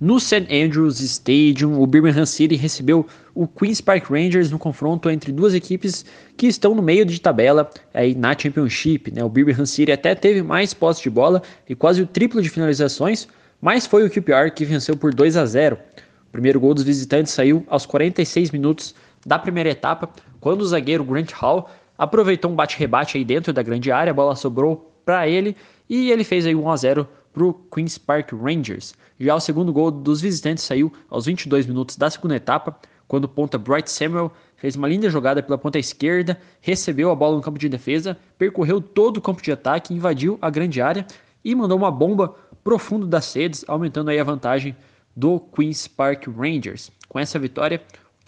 No 0.00 0.20
St 0.20 0.46
Andrews 0.48 1.00
Stadium, 1.00 1.80
o 1.80 1.86
Birmingham 1.86 2.24
City 2.24 2.54
recebeu 2.54 3.04
o 3.34 3.48
Queen's 3.48 3.80
Park 3.80 4.08
Rangers 4.08 4.48
no 4.48 4.56
confronto 4.56 5.10
entre 5.10 5.32
duas 5.32 5.54
equipes 5.54 6.04
que 6.36 6.46
estão 6.46 6.72
no 6.72 6.80
meio 6.80 7.04
de 7.04 7.20
tabela 7.20 7.68
aí 7.92 8.14
na 8.14 8.38
Championship. 8.38 9.10
Né? 9.10 9.24
O 9.24 9.28
Birmingham 9.28 9.66
City 9.66 9.90
até 9.90 10.14
teve 10.14 10.40
mais 10.40 10.72
posse 10.72 11.02
de 11.02 11.10
bola 11.10 11.42
e 11.68 11.74
quase 11.74 12.00
o 12.00 12.06
triplo 12.06 12.40
de 12.40 12.48
finalizações, 12.48 13.26
mas 13.60 13.86
foi 13.86 14.06
o 14.06 14.10
QPR 14.10 14.52
que 14.54 14.64
venceu 14.64 14.96
por 14.96 15.12
2 15.12 15.36
a 15.36 15.44
0. 15.44 15.76
O 16.28 16.30
primeiro 16.30 16.60
gol 16.60 16.74
dos 16.74 16.84
visitantes 16.84 17.32
saiu 17.32 17.64
aos 17.66 17.84
46 17.84 18.52
minutos 18.52 18.94
da 19.26 19.36
primeira 19.36 19.70
etapa, 19.70 20.08
quando 20.38 20.60
o 20.60 20.66
zagueiro 20.66 21.02
Grant 21.02 21.32
Hall 21.32 21.68
aproveitou 21.98 22.50
um 22.50 22.54
bate-rebate 22.54 23.18
aí 23.18 23.24
dentro 23.24 23.52
da 23.52 23.62
grande 23.62 23.90
área, 23.90 24.12
a 24.12 24.14
bola 24.14 24.36
sobrou 24.36 24.94
para 25.04 25.28
ele 25.28 25.56
e 25.88 26.10
ele 26.10 26.22
fez 26.22 26.46
aí 26.46 26.54
1 26.54 26.70
a 26.70 26.76
0 26.76 27.08
para 27.32 27.44
o 27.44 27.52
Queen's 27.52 27.98
Park 27.98 28.32
Rangers. 28.32 28.94
Já 29.18 29.34
o 29.34 29.40
segundo 29.40 29.72
gol 29.72 29.90
dos 29.90 30.20
visitantes 30.20 30.64
saiu 30.64 30.92
aos 31.10 31.26
22 31.26 31.66
minutos 31.66 31.96
da 31.96 32.08
segunda 32.08 32.36
etapa, 32.36 32.78
quando 33.08 33.24
o 33.24 33.28
ponta 33.28 33.58
Bright 33.58 33.90
Samuel 33.90 34.30
fez 34.56 34.76
uma 34.76 34.86
linda 34.86 35.08
jogada 35.08 35.42
pela 35.42 35.56
ponta 35.56 35.78
esquerda, 35.78 36.38
recebeu 36.60 37.10
a 37.10 37.14
bola 37.14 37.36
no 37.36 37.42
campo 37.42 37.58
de 37.58 37.68
defesa, 37.68 38.16
percorreu 38.36 38.80
todo 38.80 39.16
o 39.16 39.20
campo 39.20 39.42
de 39.42 39.50
ataque, 39.50 39.94
invadiu 39.94 40.38
a 40.42 40.50
grande 40.50 40.80
área 40.80 41.06
e 41.44 41.54
mandou 41.54 41.78
uma 41.78 41.90
bomba 41.90 42.34
profundo 42.62 43.06
das 43.06 43.24
sedes, 43.24 43.64
aumentando 43.66 44.10
aí 44.10 44.20
a 44.20 44.24
vantagem 44.24 44.76
do 45.16 45.40
Queen's 45.40 45.88
Park 45.88 46.26
Rangers. 46.28 46.92
Com 47.08 47.18
essa 47.18 47.38
vitória, 47.38 47.80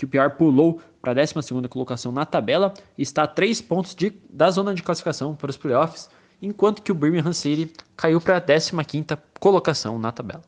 o 0.04 0.09
QPR 0.09 0.30
pulou 0.37 0.80
para 1.00 1.12
a 1.12 1.14
12ª 1.14 1.69
colocação 1.69 2.12
na 2.12 2.26
tabela 2.26 2.75
e 2.97 3.02
está 3.02 3.25
a 3.25 3.26
3 3.26 3.61
pontos 3.62 3.95
de, 3.95 4.12
da 4.28 4.50
zona 4.50 4.75
de 4.75 4.83
classificação 4.83 5.35
para 5.35 5.50
os 5.50 5.57
playoffs, 5.57 6.09
enquanto 6.40 6.83
que 6.83 6.92
o 6.92 6.95
Birmingham 6.95 7.33
City 7.33 7.73
caiu 7.97 8.21
para 8.21 8.37
a 8.37 8.40
15ª 8.40 9.19
colocação 9.38 9.99
na 9.99 10.12
tabela. 10.12 10.42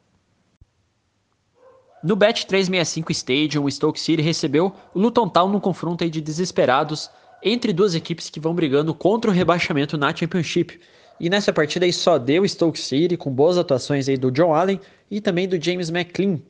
No 2.02 2.16
Bet 2.16 2.46
365 2.46 3.12
Stadium, 3.12 3.64
o 3.64 3.70
Stoke 3.70 4.00
City 4.00 4.20
recebeu 4.20 4.72
o 4.92 4.98
Luton 4.98 5.28
Town 5.28 5.48
num 5.48 5.60
confronto 5.60 6.08
de 6.08 6.20
desesperados 6.20 7.08
entre 7.42 7.72
duas 7.72 7.94
equipes 7.94 8.28
que 8.28 8.40
vão 8.40 8.54
brigando 8.54 8.92
contra 8.92 9.30
o 9.30 9.34
rebaixamento 9.34 9.96
na 9.96 10.14
Championship. 10.14 10.80
E 11.20 11.30
nessa 11.30 11.52
partida 11.52 11.84
aí 11.84 11.92
só 11.92 12.18
deu 12.18 12.46
Stoke 12.48 12.80
City 12.80 13.16
com 13.16 13.30
boas 13.30 13.56
atuações 13.56 14.08
aí 14.08 14.16
do 14.16 14.32
John 14.32 14.52
Allen 14.52 14.80
e 15.08 15.20
também 15.20 15.46
do 15.46 15.62
James 15.62 15.90
McLean. 15.90 16.40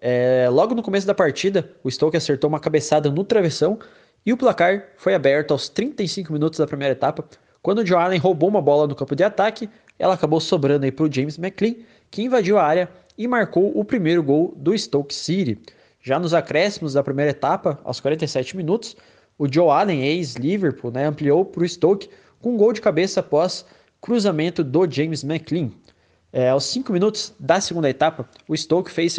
É, 0.00 0.48
logo 0.50 0.74
no 0.74 0.82
começo 0.82 1.06
da 1.06 1.14
partida, 1.14 1.70
o 1.82 1.90
Stoke 1.90 2.16
acertou 2.16 2.48
uma 2.48 2.60
cabeçada 2.60 3.10
no 3.10 3.24
travessão 3.24 3.78
e 4.24 4.32
o 4.32 4.36
placar 4.36 4.88
foi 4.96 5.14
aberto 5.14 5.52
aos 5.52 5.68
35 5.68 6.32
minutos 6.32 6.58
da 6.58 6.66
primeira 6.66 6.92
etapa, 6.92 7.24
quando 7.66 7.78
o 7.78 7.84
John 7.84 7.98
Allen 7.98 8.18
roubou 8.20 8.48
uma 8.48 8.62
bola 8.62 8.86
no 8.86 8.94
campo 8.94 9.16
de 9.16 9.24
ataque, 9.24 9.68
ela 9.98 10.14
acabou 10.14 10.38
sobrando 10.38 10.84
aí 10.84 10.92
para 10.92 11.04
o 11.04 11.12
James 11.12 11.36
McLean, 11.36 11.74
que 12.10 12.22
invadiu 12.22 12.58
a 12.58 12.62
área 12.62 12.88
e 13.18 13.26
marcou 13.26 13.76
o 13.76 13.84
primeiro 13.84 14.22
gol 14.22 14.54
do 14.56 14.76
Stoke 14.78 15.12
City. 15.12 15.58
Já 16.00 16.18
nos 16.18 16.32
acréscimos 16.32 16.92
da 16.92 17.02
primeira 17.02 17.32
etapa, 17.32 17.78
aos 17.82 17.98
47 17.98 18.56
minutos, 18.56 18.96
o 19.36 19.52
Joe 19.52 19.70
Allen, 19.70 20.04
ex-Liverpool, 20.04 20.92
né, 20.92 21.06
ampliou 21.06 21.44
para 21.44 21.64
o 21.64 21.68
Stoke 21.68 22.08
com 22.40 22.54
um 22.54 22.56
gol 22.56 22.72
de 22.72 22.80
cabeça 22.80 23.18
após 23.18 23.66
cruzamento 24.00 24.62
do 24.62 24.88
James 24.88 25.24
McLean. 25.24 25.70
É, 26.32 26.50
aos 26.50 26.64
5 26.64 26.92
minutos 26.92 27.32
da 27.38 27.60
segunda 27.60 27.88
etapa, 27.88 28.28
o 28.48 28.56
Stoke 28.56 28.90
fez, 28.90 29.16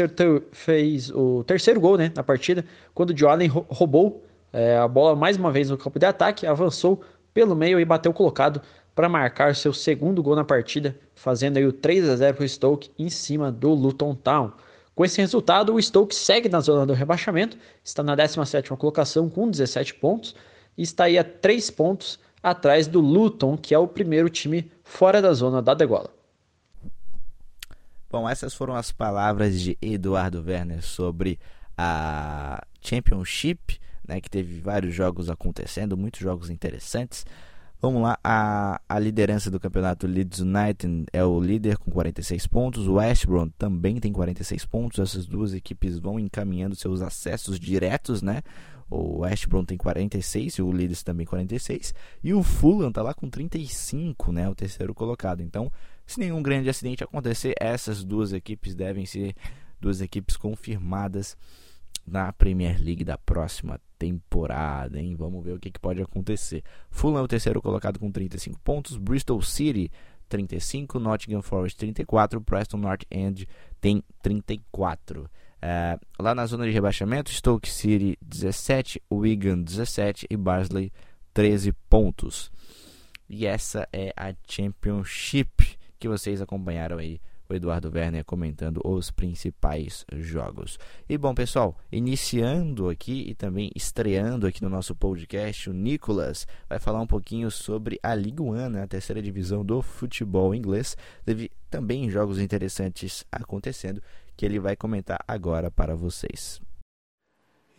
fez 0.51 1.09
o 1.09 1.43
terceiro 1.43 1.79
gol 1.79 1.97
né, 1.97 2.11
na 2.15 2.23
partida, 2.23 2.63
quando 2.93 3.11
o 3.11 3.27
Allen 3.27 3.47
roubou 3.47 4.23
é, 4.53 4.77
a 4.77 4.87
bola 4.87 5.15
mais 5.15 5.37
uma 5.37 5.51
vez 5.51 5.69
no 5.69 5.77
campo 5.77 5.97
de 5.97 6.05
ataque, 6.05 6.45
avançou 6.45 7.01
pelo 7.33 7.55
meio 7.55 7.79
e 7.79 7.85
bateu 7.85 8.13
colocado 8.13 8.61
para 8.93 9.07
marcar 9.07 9.55
seu 9.55 9.73
segundo 9.73 10.23
gol 10.23 10.35
na 10.35 10.43
partida, 10.43 10.97
fazendo 11.13 11.57
aí 11.57 11.65
o 11.65 11.71
3 11.71 12.09
a 12.09 12.15
0 12.15 12.35
para 12.35 12.45
o 12.45 12.49
Stoke 12.49 12.89
em 12.97 13.09
cima 13.09 13.51
do 13.51 13.69
Luton 13.73 14.15
Town. 14.15 14.51
Com 14.95 15.05
esse 15.05 15.21
resultado, 15.21 15.75
o 15.75 15.81
Stoke 15.81 16.15
segue 16.15 16.49
na 16.49 16.59
zona 16.59 16.83
do 16.83 16.93
rebaixamento, 16.93 17.57
está 17.83 18.01
na 18.01 18.17
17ª 18.17 18.75
colocação 18.75 19.29
com 19.29 19.49
17 19.49 19.93
pontos 19.95 20.35
e 20.75 20.81
está 20.81 21.03
aí 21.03 21.17
a 21.19 21.23
3 21.23 21.69
pontos 21.69 22.19
atrás 22.41 22.87
do 22.87 22.99
Luton, 22.99 23.55
que 23.55 23.75
é 23.75 23.77
o 23.77 23.87
primeiro 23.87 24.29
time 24.29 24.71
fora 24.83 25.21
da 25.21 25.31
zona 25.33 25.61
da 25.61 25.75
degola. 25.75 26.16
Bom, 28.09 28.27
essas 28.27 28.53
foram 28.53 28.75
as 28.75 28.91
palavras 28.91 29.59
de 29.59 29.77
Eduardo 29.81 30.41
Werner 30.45 30.81
sobre 30.81 31.37
a 31.77 32.65
Championship, 32.81 33.79
né, 34.07 34.21
que 34.21 34.29
teve 34.29 34.61
vários 34.61 34.95
jogos 34.95 35.29
acontecendo, 35.29 35.97
muitos 35.97 36.21
jogos 36.21 36.49
interessantes. 36.49 37.25
Vamos 37.79 38.01
lá, 38.01 38.17
a, 38.23 38.81
a 38.89 38.97
liderança 38.97 39.51
do 39.51 39.59
campeonato 39.59 40.07
Leeds 40.07 40.39
United 40.39 41.05
é 41.13 41.23
o 41.23 41.39
líder 41.39 41.77
com 41.77 41.91
46 41.91 42.47
pontos, 42.47 42.87
o 42.87 42.95
West 42.95 43.27
Brom 43.27 43.49
também 43.49 43.99
tem 43.99 44.11
46 44.11 44.65
pontos, 44.65 44.97
essas 44.99 45.27
duas 45.27 45.53
equipes 45.53 45.99
vão 45.99 46.19
encaminhando 46.19 46.75
seus 46.75 47.01
acessos 47.01 47.59
diretos, 47.59 48.23
né? 48.23 48.41
O 48.89 49.19
West 49.19 49.47
Brom 49.47 49.63
tem 49.63 49.77
46 49.77 50.55
e 50.55 50.61
o 50.61 50.71
Leeds 50.71 51.03
também 51.03 51.25
46, 51.27 51.93
e 52.23 52.33
o 52.33 52.41
Fulham 52.41 52.91
tá 52.91 53.03
lá 53.03 53.13
com 53.13 53.29
35, 53.29 54.31
né, 54.31 54.49
o 54.49 54.55
terceiro 54.55 54.95
colocado. 54.95 55.41
Então, 55.43 55.71
se 56.07 56.19
nenhum 56.19 56.41
grande 56.41 56.69
acidente 56.69 57.03
acontecer, 57.03 57.53
essas 57.59 58.03
duas 58.03 58.31
equipes 58.31 58.73
devem 58.73 59.05
ser 59.05 59.35
duas 59.79 60.01
equipes 60.01 60.37
confirmadas 60.37 61.37
na 62.05 62.31
Premier 62.31 62.81
League 62.81 63.03
da 63.03 63.17
próxima 63.17 63.79
temporada, 63.99 64.99
hein? 64.99 65.15
Vamos 65.15 65.43
ver 65.43 65.53
o 65.53 65.59
que, 65.59 65.69
que 65.69 65.79
pode 65.79 66.01
acontecer. 66.01 66.63
Fulham 66.89 67.19
é 67.19 67.21
o 67.21 67.27
terceiro 67.27 67.61
colocado 67.61 67.99
com 67.99 68.09
35 68.09 68.57
pontos, 68.61 68.95
Bristol 68.97 69.41
City 69.41 69.91
35, 70.29 70.99
Nottingham 70.99 71.41
Forest 71.41 71.77
34, 71.77 72.41
Preston 72.41 72.77
North 72.77 73.03
End 73.11 73.47
tem 73.81 74.01
34. 74.21 75.29
É, 75.61 75.99
lá 76.19 76.33
na 76.33 76.45
zona 76.45 76.65
de 76.65 76.71
rebaixamento, 76.71 77.31
Stoke 77.31 77.69
City 77.69 78.17
17, 78.21 79.01
Wigan 79.11 79.61
17 79.61 80.27
e 80.29 80.37
Barnsley 80.37 80.91
13 81.33 81.73
pontos. 81.89 82.49
E 83.29 83.45
essa 83.45 83.87
é 83.91 84.13
a 84.15 84.33
Championship 84.47 85.77
que 85.99 86.07
vocês 86.07 86.41
acompanharam 86.41 86.97
aí 86.97 87.19
o 87.49 87.53
Eduardo 87.53 87.91
Werner 87.93 88.25
comentando 88.25 88.81
os 88.83 89.09
principais 89.09 90.05
jogos. 90.13 90.77
E 91.07 91.17
bom, 91.17 91.33
pessoal, 91.33 91.77
iniciando 91.91 92.89
aqui 92.89 93.23
e 93.27 93.33
também 93.33 93.71
estreando 93.75 94.45
aqui 94.45 94.61
no 94.61 94.69
nosso 94.69 94.93
podcast, 94.93 95.69
o 95.69 95.73
Nicolas 95.73 96.45
vai 96.67 96.79
falar 96.79 96.99
um 96.99 97.07
pouquinho 97.07 97.49
sobre 97.49 97.99
a 98.03 98.13
Liga 98.13 98.43
One, 98.43 98.69
né, 98.69 98.83
a 98.83 98.87
terceira 98.87 99.21
divisão 99.21 99.63
do 99.63 99.81
futebol 99.81 100.53
inglês. 100.53 100.97
Teve 101.25 101.51
também 101.69 102.09
jogos 102.09 102.39
interessantes 102.39 103.25
acontecendo 103.31 104.01
que 104.35 104.45
ele 104.45 104.59
vai 104.59 104.75
comentar 104.75 105.23
agora 105.27 105.71
para 105.71 105.95
vocês. 105.95 106.61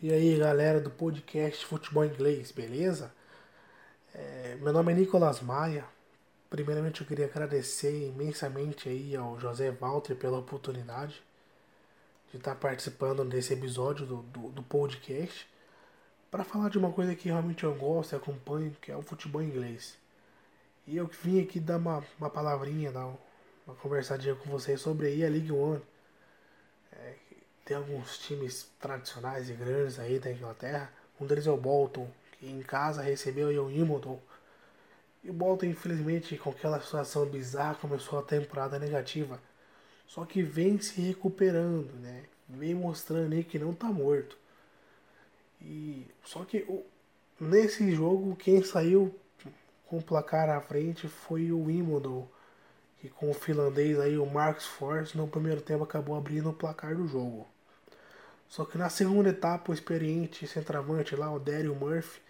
E 0.01 0.13
aí, 0.13 0.39
galera 0.39 0.81
do 0.81 0.91
podcast 0.91 1.67
Futebol 1.67 2.05
Inglês, 2.05 2.53
beleza? 2.53 3.13
É, 4.15 4.57
meu 4.61 4.73
nome 4.73 4.93
é 4.93 4.95
Nicolas 4.95 5.41
Maia. 5.41 5.85
Primeiramente, 6.51 7.01
eu 7.01 7.07
queria 7.07 7.27
agradecer 7.27 8.09
imensamente 8.09 8.89
aí 8.89 9.15
ao 9.15 9.39
José 9.39 9.71
Walter 9.71 10.15
pela 10.15 10.39
oportunidade 10.39 11.23
de 12.31 12.39
estar 12.39 12.55
participando 12.55 13.25
desse 13.25 13.53
episódio 13.53 14.07
do, 14.07 14.23
do, 14.23 14.49
do 14.51 14.63
podcast 14.63 15.47
para 16.31 16.45
falar 16.45 16.69
de 16.71 16.79
uma 16.79 16.93
coisa 16.93 17.15
que 17.15 17.29
realmente 17.29 17.65
eu 17.65 17.75
gosto 17.75 18.13
e 18.13 18.17
acompanho, 18.17 18.77
que 18.81 18.91
é 18.91 18.97
o 18.97 19.03
futebol 19.03 19.43
inglês. 19.43 19.97
E 20.87 20.97
eu 20.97 21.07
vim 21.07 21.43
aqui 21.43 21.61
dar 21.61 21.77
uma, 21.77 22.05
uma 22.19 22.31
palavrinha, 22.31 22.93
dar 22.93 23.07
uma 23.67 23.75
conversadinha 23.77 24.35
com 24.35 24.51
vocês 24.51 24.81
sobre 24.81 25.07
aí 25.07 25.25
a 25.25 25.29
League 25.29 25.53
One 25.53 25.83
tem 27.69 27.77
alguns 27.77 28.17
times 28.17 28.67
tradicionais 28.81 29.51
e 29.51 29.53
grandes 29.53 29.99
aí 29.99 30.19
da 30.19 30.33
Inglaterra. 30.33 30.91
Um 31.21 31.27
deles 31.27 31.47
é 31.47 31.51
o 31.51 31.57
Bolton, 31.59 32.09
que 32.33 32.47
em 32.49 32.63
casa 32.63 33.03
recebeu 33.03 33.49
o 33.49 33.67
Wimbledon. 33.67 34.19
E 35.23 35.31
o 35.31 35.33
Bolton, 35.33 35.67
infelizmente, 35.67 36.37
com 36.37 36.51
aquela 36.51 36.81
situação 36.81 37.27
bizarra, 37.27 37.75
começou 37.75 38.19
a 38.19 38.23
temporada 38.23 38.79
negativa. 38.79 39.41
Só 40.07 40.25
que 40.25 40.43
vem 40.43 40.81
se 40.81 41.01
recuperando, 41.01 41.93
né? 42.01 42.25
Vem 42.49 42.75
mostrando 42.75 43.35
aí 43.35 43.45
que 43.45 43.59
não 43.59 43.75
tá 43.75 43.89
morto. 43.89 44.39
E 45.61 46.07
só 46.25 46.45
que 46.45 46.67
nesse 47.39 47.93
jogo 47.93 48.37
quem 48.37 48.63
saiu 48.63 49.15
com 49.87 49.99
o 49.99 50.03
placar 50.03 50.49
à 50.49 50.61
frente 50.61 51.09
foi 51.09 51.51
o 51.51 51.65
Wimbledon, 51.65 52.29
que 53.01 53.09
com 53.09 53.31
o 53.31 53.35
finlandês 53.35 53.99
aí 53.99 54.17
o 54.17 54.27
Marcus 54.27 54.67
Force 54.67 55.17
no 55.17 55.29
primeiro 55.29 55.61
tempo 55.61 55.85
acabou 55.85 56.17
abrindo 56.17 56.51
o 56.51 56.55
placar 56.55 56.95
do 56.97 57.07
jogo. 57.07 57.47
Só 58.49 58.65
que 58.65 58.79
na 58.79 58.89
segunda 58.89 59.29
etapa, 59.29 59.71
o 59.71 59.75
experiente 59.75 60.47
centroavante 60.47 61.15
lá, 61.15 61.31
o 61.31 61.39
Daryl 61.39 61.75
Murphy, 61.75 62.21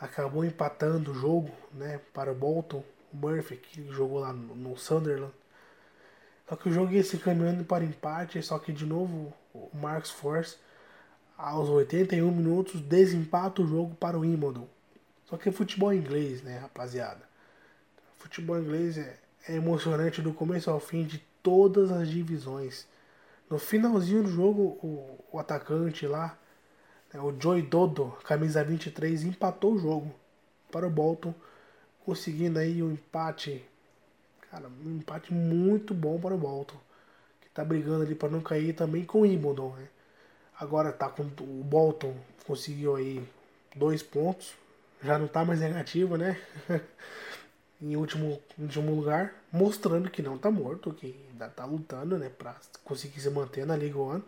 acabou 0.00 0.44
empatando 0.44 1.12
o 1.12 1.14
jogo 1.14 1.50
né, 1.72 2.00
para 2.14 2.32
o 2.32 2.34
Bolton. 2.34 2.82
O 3.12 3.16
Murphy, 3.16 3.56
que 3.56 3.92
jogou 3.92 4.20
lá 4.20 4.32
no, 4.32 4.76
Sunderland. 4.76 5.34
Só 6.48 6.56
que 6.56 6.68
o 6.68 6.72
jogo 6.72 6.92
ia 6.92 7.02
se 7.02 7.18
caminhando 7.18 7.64
para 7.64 7.84
empate, 7.84 8.42
só 8.42 8.58
que 8.58 8.72
de 8.72 8.86
novo 8.86 9.32
o 9.52 9.68
Marcos 9.76 10.10
Force, 10.10 10.56
aos 11.36 11.68
81 11.68 12.30
minutos, 12.30 12.80
desempata 12.80 13.62
o 13.62 13.66
jogo 13.66 13.94
para 13.96 14.16
o 14.16 14.20
Wimbledon. 14.20 14.66
Só 15.26 15.36
que 15.36 15.48
é 15.48 15.52
futebol 15.52 15.92
inglês, 15.92 16.42
né, 16.42 16.58
rapaziada? 16.58 17.28
Futebol 18.16 18.58
inglês 18.60 18.98
é, 18.98 19.18
é 19.48 19.54
emocionante 19.54 20.22
do 20.22 20.32
começo 20.32 20.70
ao 20.70 20.80
fim 20.80 21.04
de 21.04 21.18
todas 21.42 21.90
as 21.90 22.08
divisões. 22.08 22.86
No 23.48 23.58
finalzinho 23.58 24.22
do 24.22 24.30
jogo, 24.30 24.78
o, 24.82 25.24
o 25.32 25.38
atacante 25.38 26.06
lá, 26.06 26.36
o 27.18 27.34
Joey 27.40 27.62
Dodo, 27.62 28.16
camisa 28.24 28.62
23, 28.62 29.24
empatou 29.24 29.74
o 29.74 29.78
jogo 29.78 30.14
para 30.70 30.86
o 30.86 30.90
Bolton, 30.90 31.34
conseguindo 32.04 32.58
aí 32.58 32.82
um 32.82 32.92
empate, 32.92 33.64
cara, 34.50 34.68
um 34.68 34.96
empate 34.96 35.32
muito 35.32 35.92
bom 35.92 36.20
para 36.20 36.34
o 36.34 36.38
Bolton, 36.38 36.78
que 37.40 37.48
está 37.48 37.64
brigando 37.64 38.04
ali 38.04 38.14
para 38.14 38.28
não 38.28 38.40
cair 38.40 38.74
também 38.74 39.04
com 39.04 39.18
o 39.18 39.22
Wimbledon, 39.22 39.74
né? 39.76 39.88
Agora 40.58 40.92
tá 40.92 41.08
com 41.08 41.22
o 41.22 41.64
Bolton 41.64 42.14
conseguiu 42.46 42.96
aí 42.96 43.22
dois 43.76 44.02
pontos, 44.02 44.54
já 45.02 45.18
não 45.18 45.28
tá 45.28 45.44
mais 45.44 45.60
negativo, 45.60 46.16
né? 46.16 46.40
em 47.80 47.96
último, 47.96 48.40
último 48.58 48.94
lugar, 48.94 49.32
mostrando 49.52 50.10
que 50.10 50.20
não 50.20 50.36
tá 50.36 50.50
morto, 50.50 50.92
que 50.92 51.16
ainda 51.30 51.48
tá 51.48 51.64
lutando, 51.64 52.18
né, 52.18 52.28
pra 52.28 52.56
conseguir 52.84 53.20
se 53.20 53.30
manter 53.30 53.64
na 53.64 53.76
Liga 53.76 53.98
One. 53.98 54.22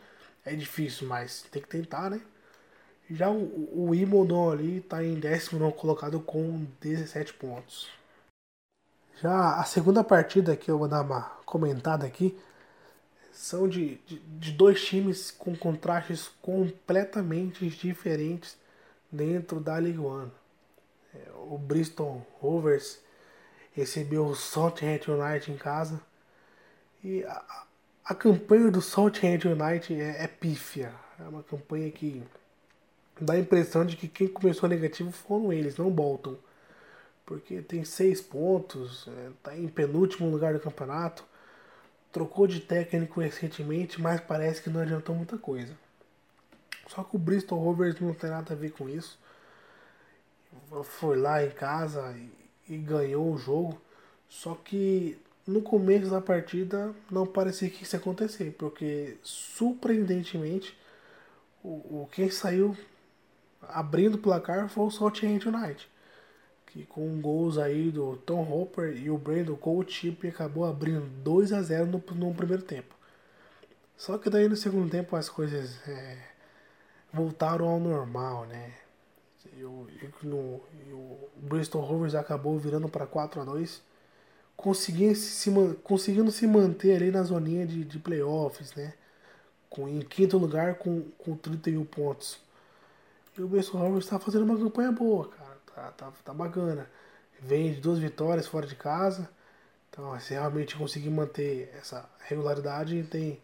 É 0.44 0.54
difícil, 0.54 1.06
mas 1.06 1.42
tem 1.50 1.60
que 1.60 1.68
tentar, 1.68 2.10
né? 2.10 2.20
Já 3.14 3.30
o, 3.30 3.68
o 3.72 3.90
Wimbledon 3.90 4.50
ali 4.50 4.80
tá 4.80 5.04
em 5.04 5.14
décimo 5.14 5.70
colocado 5.72 6.20
com 6.20 6.66
17 6.80 7.34
pontos. 7.34 7.88
Já 9.20 9.56
a 9.56 9.64
segunda 9.64 10.02
partida 10.02 10.56
que 10.56 10.70
eu 10.70 10.78
vou 10.78 10.88
dar 10.88 11.02
uma 11.02 11.22
comentada 11.44 12.06
aqui 12.06 12.36
são 13.32 13.68
de, 13.68 13.96
de, 14.06 14.18
de 14.18 14.52
dois 14.52 14.84
times 14.84 15.30
com 15.30 15.56
contrastes 15.56 16.28
completamente 16.40 17.68
diferentes 17.68 18.56
dentro 19.10 19.60
da 19.60 19.78
Liga 19.78 20.02
One. 20.02 20.30
É, 21.14 21.30
o 21.50 21.58
Bristol 21.58 22.26
Rovers 22.40 22.98
recebeu 23.72 24.26
o 24.26 24.34
Southampton 24.34 25.12
United 25.12 25.52
em 25.52 25.56
casa. 25.56 26.00
E 27.04 27.24
a, 27.24 27.64
a 28.06 28.14
campanha 28.14 28.70
do 28.70 28.80
Southampton 28.80 29.50
United 29.50 30.00
é, 30.00 30.24
é 30.24 30.26
pífia. 30.26 30.92
É 31.18 31.24
uma 31.24 31.42
campanha 31.42 31.90
que 31.90 32.22
dá 33.20 33.34
a 33.34 33.38
impressão 33.38 33.84
de 33.84 33.96
que 33.96 34.08
quem 34.08 34.28
começou 34.28 34.68
negativo 34.68 35.12
foram 35.12 35.52
eles, 35.52 35.76
não 35.76 35.90
Bolton. 35.90 36.36
Porque 37.24 37.62
tem 37.62 37.84
seis 37.84 38.20
pontos, 38.20 39.08
está 39.36 39.54
é, 39.54 39.58
em 39.58 39.68
penúltimo 39.68 40.28
lugar 40.28 40.52
do 40.54 40.60
campeonato, 40.60 41.24
trocou 42.10 42.46
de 42.46 42.60
técnico 42.60 43.20
recentemente, 43.20 44.00
mas 44.00 44.20
parece 44.20 44.60
que 44.60 44.70
não 44.70 44.80
adiantou 44.80 45.14
muita 45.14 45.38
coisa. 45.38 45.72
Só 46.88 47.04
que 47.04 47.16
o 47.16 47.18
Bristol 47.18 47.62
Rovers 47.62 47.98
não 48.00 48.12
tem 48.12 48.28
nada 48.28 48.52
a 48.52 48.56
ver 48.56 48.72
com 48.72 48.88
isso. 48.88 49.18
Foi 50.84 51.16
lá 51.16 51.44
em 51.44 51.50
casa 51.50 52.12
e 52.16 52.42
e 52.68 52.76
ganhou 52.76 53.32
o 53.32 53.38
jogo. 53.38 53.80
Só 54.28 54.54
que 54.54 55.18
no 55.46 55.60
começo 55.60 56.10
da 56.10 56.20
partida 56.20 56.94
não 57.10 57.26
parecia 57.26 57.68
que 57.68 57.82
isso 57.82 57.96
ia 57.96 58.00
acontecer, 58.00 58.54
porque 58.58 59.16
surpreendentemente 59.22 60.76
o, 61.62 62.02
o 62.02 62.08
quem 62.12 62.30
saiu 62.30 62.76
abrindo 63.68 64.14
o 64.14 64.18
placar 64.18 64.68
foi 64.68 64.86
o 64.86 64.90
Southampton 64.90 65.50
United, 65.50 65.88
que 66.66 66.84
com 66.86 67.20
gols 67.20 67.58
aí 67.58 67.90
do 67.90 68.16
Tom 68.16 68.42
Hopper 68.50 68.96
e 68.96 69.10
o 69.10 69.18
Brandon 69.18 69.58
Chip 69.86 70.26
acabou 70.28 70.64
abrindo 70.64 71.06
2 71.22 71.52
a 71.52 71.62
0 71.62 71.86
no, 71.86 72.04
no 72.14 72.34
primeiro 72.34 72.62
tempo. 72.62 72.94
Só 73.96 74.18
que 74.18 74.28
daí 74.28 74.48
no 74.48 74.56
segundo 74.56 74.90
tempo 74.90 75.14
as 75.14 75.28
coisas 75.28 75.78
é, 75.88 76.18
voltaram 77.12 77.68
ao 77.68 77.78
normal, 77.78 78.46
né? 78.46 78.72
E 79.56 79.64
o, 79.64 79.86
e 79.92 80.92
o 80.92 81.28
Bristol 81.36 81.82
Rovers 81.82 82.14
acabou 82.14 82.58
virando 82.58 82.88
para 82.88 83.06
4 83.06 83.40
a 83.40 83.44
2 83.44 83.82
conseguindo 84.56 85.14
se, 85.16 85.50
conseguindo 85.82 86.30
se 86.30 86.46
manter 86.46 86.96
ali 86.96 87.10
na 87.10 87.22
zoninha 87.22 87.66
de, 87.66 87.84
de 87.84 87.98
playoffs, 87.98 88.74
né? 88.74 88.94
Com, 89.68 89.88
em 89.88 90.00
quinto 90.00 90.38
lugar 90.38 90.76
com, 90.76 91.02
com 91.18 91.36
31 91.36 91.84
pontos. 91.84 92.38
E 93.36 93.42
o 93.42 93.48
Bristol 93.48 93.80
Rovers 93.80 94.04
está 94.04 94.18
fazendo 94.18 94.44
uma 94.44 94.58
campanha 94.58 94.92
boa, 94.92 95.28
cara. 95.28 95.58
Tá, 95.74 95.90
tá, 95.92 96.12
tá 96.24 96.34
bacana. 96.34 96.90
Vem 97.40 97.72
de 97.72 97.80
duas 97.80 97.98
vitórias 97.98 98.46
fora 98.46 98.66
de 98.66 98.76
casa. 98.76 99.28
Então, 99.90 100.18
se 100.20 100.34
realmente 100.34 100.76
conseguir 100.76 101.10
manter 101.10 101.70
essa 101.78 102.08
regularidade, 102.20 103.02
tem 103.04 103.40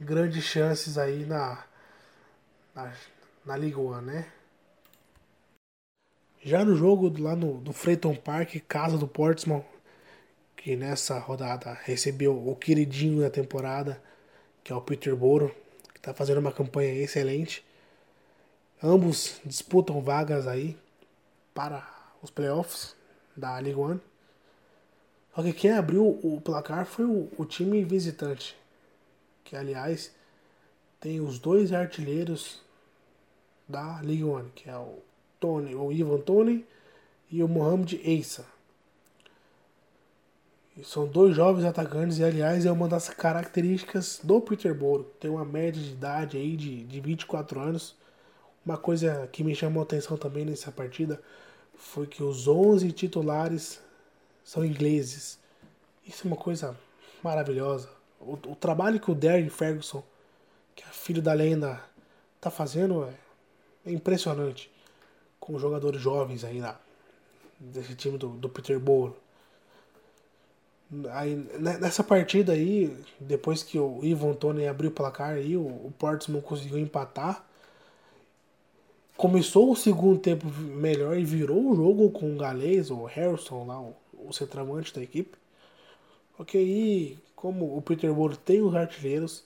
grandes 0.00 0.44
chances 0.44 0.98
aí 0.98 1.24
na, 1.24 1.64
na, 2.74 2.92
na 3.44 3.56
Liga 3.56 3.80
One, 3.80 4.06
né? 4.06 4.32
Já 6.44 6.64
no 6.64 6.74
jogo 6.74 7.12
lá 7.22 7.36
no, 7.36 7.60
no 7.60 7.72
Freighton 7.72 8.16
Park, 8.16 8.56
casa 8.66 8.98
do 8.98 9.06
Portsmouth, 9.06 9.64
que 10.56 10.74
nessa 10.74 11.18
rodada 11.18 11.72
recebeu 11.84 12.36
o 12.36 12.56
queridinho 12.56 13.20
da 13.20 13.30
temporada, 13.30 14.02
que 14.64 14.72
é 14.72 14.76
o 14.76 14.80
Peterborough, 14.80 15.54
que 15.92 15.98
está 15.98 16.12
fazendo 16.12 16.38
uma 16.38 16.52
campanha 16.52 16.92
excelente. 16.94 17.64
Ambos 18.82 19.40
disputam 19.44 20.00
vagas 20.00 20.48
aí 20.48 20.76
para 21.54 21.86
os 22.20 22.30
playoffs 22.30 22.96
da 23.36 23.58
League 23.58 23.78
One. 23.78 24.00
Só 25.34 25.42
que 25.42 25.52
quem 25.52 25.72
abriu 25.72 26.18
o 26.22 26.40
placar 26.40 26.84
foi 26.84 27.04
o, 27.04 27.28
o 27.38 27.44
time 27.44 27.84
visitante, 27.84 28.56
que 29.44 29.54
aliás 29.54 30.12
tem 31.00 31.20
os 31.20 31.38
dois 31.38 31.72
artilheiros 31.72 32.60
da 33.68 34.00
League 34.00 34.24
One, 34.24 34.50
que 34.54 34.68
é 34.68 34.76
o 34.76 34.98
Tony, 35.38 35.74
o 35.74 35.92
Ivan 35.92 36.20
Tony 36.20 36.66
e 37.30 37.42
o 37.42 37.48
Mohamed 37.48 38.00
Eissa. 38.04 38.44
São 40.82 41.06
dois 41.06 41.36
jovens 41.36 41.64
atacantes 41.64 42.18
e, 42.18 42.24
aliás, 42.24 42.64
é 42.64 42.72
uma 42.72 42.88
das 42.88 43.08
características 43.08 44.20
do 44.22 44.40
Peterborough. 44.40 45.04
Tem 45.20 45.30
uma 45.30 45.44
média 45.44 45.80
de 45.80 45.90
idade 45.90 46.36
aí 46.36 46.56
de, 46.56 46.84
de 46.84 47.00
24 47.00 47.60
anos. 47.60 47.94
Uma 48.64 48.78
coisa 48.78 49.28
que 49.32 49.42
me 49.42 49.54
chamou 49.54 49.80
a 49.80 49.84
atenção 49.84 50.16
também 50.16 50.44
nessa 50.44 50.70
partida 50.70 51.20
foi 51.74 52.06
que 52.06 52.22
os 52.22 52.46
11 52.46 52.92
titulares 52.92 53.80
são 54.44 54.64
ingleses. 54.64 55.38
Isso 56.06 56.26
é 56.26 56.30
uma 56.30 56.36
coisa 56.36 56.78
maravilhosa. 57.22 57.88
O, 58.20 58.34
o 58.34 58.56
trabalho 58.56 59.00
que 59.00 59.10
o 59.10 59.14
Derry 59.14 59.48
Ferguson, 59.50 60.02
que 60.76 60.84
é 60.84 60.86
filho 60.86 61.20
da 61.20 61.32
lenda, 61.32 61.82
tá 62.40 62.50
fazendo 62.50 63.04
é, 63.04 63.14
é 63.90 63.92
impressionante. 63.92 64.70
Com 65.40 65.58
jogadores 65.58 66.00
jovens 66.00 66.44
aí 66.44 66.60
lá, 66.60 66.80
desse 67.58 67.96
time 67.96 68.16
do, 68.16 68.28
do 68.28 68.48
Peterborough. 68.48 69.16
Aí, 71.10 71.34
nessa 71.80 72.04
partida 72.04 72.52
aí, 72.52 72.94
depois 73.18 73.62
que 73.62 73.78
o 73.78 74.04
Ivan 74.04 74.34
Tony 74.34 74.68
abriu 74.68 74.90
o 74.90 74.92
placar 74.92 75.30
aí, 75.30 75.56
o, 75.56 75.62
o 75.62 75.92
Portsmouth 75.98 76.42
conseguiu 76.42 76.78
empatar. 76.78 77.44
Começou 79.16 79.70
o 79.70 79.76
segundo 79.76 80.18
tempo 80.18 80.46
melhor 80.46 81.16
e 81.16 81.24
virou 81.24 81.70
o 81.70 81.76
jogo 81.76 82.10
com 82.10 82.34
o 82.34 82.38
galês, 82.38 82.90
o 82.90 83.04
Harrison 83.04 83.66
lá, 83.66 83.80
o, 83.80 83.94
o 84.12 84.32
centroavante 84.32 84.94
da 84.94 85.02
equipe. 85.02 85.36
Ok, 86.38 86.60
aí, 86.60 87.18
como 87.36 87.76
o 87.76 87.82
Peterborough 87.82 88.36
tem 88.36 88.60
os 88.60 88.74
artilheiros 88.74 89.44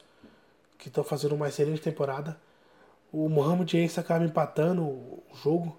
que 0.78 0.88
estão 0.88 1.04
fazendo 1.04 1.34
uma 1.34 1.48
excelente 1.48 1.82
temporada, 1.82 2.38
o 3.12 3.28
Mohamed 3.28 3.76
Ace 3.78 3.98
acaba 3.98 4.24
empatando 4.24 4.82
o 4.82 5.22
jogo 5.34 5.76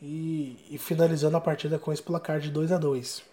e, 0.00 0.56
e 0.70 0.78
finalizando 0.78 1.36
a 1.36 1.40
partida 1.40 1.78
com 1.78 1.92
esse 1.92 2.02
placar 2.02 2.40
de 2.40 2.50
2 2.50 2.72
a 2.72 2.78
2 2.78 3.32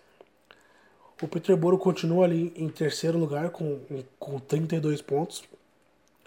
o 1.22 1.28
Peterborough 1.28 1.78
continua 1.78 2.26
ali 2.26 2.54
em 2.56 2.70
terceiro 2.70 3.18
lugar 3.18 3.50
com, 3.50 3.82
com 4.18 4.40
32 4.40 5.02
pontos. 5.02 5.44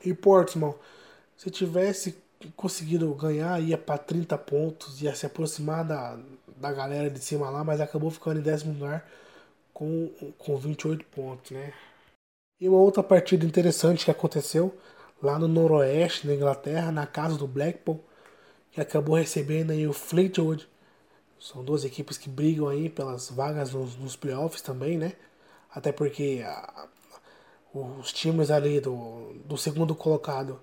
E 0.05 0.13
Portsmouth, 0.13 0.77
se 1.37 1.51
tivesse 1.51 2.17
conseguido 2.51 3.13
ganhar, 3.15 3.61
ia 3.61 3.79
para 3.79 3.99
30 3.99 4.37
pontos, 4.39 5.03
ia 5.03 5.15
se 5.15 5.27
aproximar 5.27 5.85
da, 5.85 6.19
da 6.57 6.73
galera 6.73 7.11
de 7.11 7.19
cima 7.19 7.51
lá, 7.51 7.63
mas 7.65 7.81
acabou 7.81 8.11
ficando 8.11 8.41
em 8.41 8.43
décimo 8.43 8.73
lugar 8.75 9.09
com, 9.73 10.11
com 10.39 10.57
28 10.57 11.05
pontos, 11.07 11.51
né? 11.53 11.73
E 12.61 12.69
uma 12.69 12.79
outra 12.79 13.03
partida 13.03 13.45
interessante 13.45 14.05
que 14.05 14.11
aconteceu 14.11 14.77
lá 15.23 15.39
no 15.39 15.49
noroeste 15.49 16.27
da 16.27 16.35
Inglaterra, 16.35 16.93
na 16.93 17.07
casa 17.07 17.37
do 17.37 17.47
Blackpool, 17.47 18.01
que 18.71 18.81
acabou 18.81 19.17
recebendo 19.17 19.73
aí 19.73 19.87
o 19.87 19.93
Fleetwood 19.93 20.69
são 21.43 21.65
duas 21.65 21.85
equipes 21.85 22.17
que 22.17 22.29
brigam 22.29 22.69
aí 22.69 22.89
pelas 22.89 23.29
vagas 23.29 23.73
nos, 23.73 23.97
nos 23.97 24.15
playoffs 24.15 24.63
também, 24.63 24.97
né? 24.97 25.15
Até 25.75 25.91
porque 25.91 26.41
a, 26.47 26.87
os 27.75 28.13
times 28.13 28.51
ali 28.51 28.81
do, 28.81 29.33
do 29.45 29.59
segundo 29.59 29.93
colocado 29.93 30.61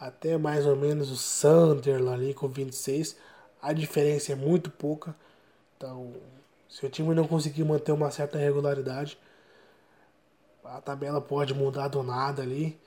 até 0.00 0.38
mais 0.38 0.66
ou 0.66 0.74
menos 0.74 1.10
o 1.10 1.16
Sunderland 1.16 2.24
ali 2.24 2.34
com 2.34 2.48
26, 2.48 3.16
a 3.60 3.72
diferença 3.74 4.32
é 4.32 4.34
muito 4.34 4.70
pouca. 4.70 5.14
Então, 5.76 6.14
se 6.68 6.86
o 6.86 6.88
time 6.88 7.14
não 7.14 7.26
conseguir 7.28 7.64
manter 7.64 7.92
uma 7.92 8.10
certa 8.10 8.38
regularidade, 8.38 9.18
a 10.64 10.80
tabela 10.80 11.20
pode 11.20 11.52
mudar 11.52 11.88
do 11.88 12.02
nada 12.02 12.42
ali. 12.42 12.78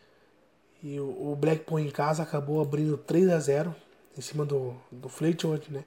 E 0.81 0.99
o, 0.99 1.35
Blackpool 1.39 1.79
em 1.79 1.91
casa 1.91 2.23
acabou 2.23 2.61
abrindo 2.61 2.97
3 2.97 3.29
a 3.29 3.39
0 3.39 3.75
em 4.17 4.21
cima 4.21 4.45
do, 4.45 4.75
do 4.91 5.07
Fleetwood, 5.07 5.71
né? 5.71 5.85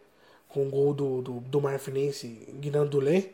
com 0.48 0.66
o 0.66 0.70
gol 0.70 0.94
do, 0.94 1.22
do, 1.22 1.40
do 1.40 1.60
Marfinense 1.60 2.28
Guinandulé, 2.60 3.30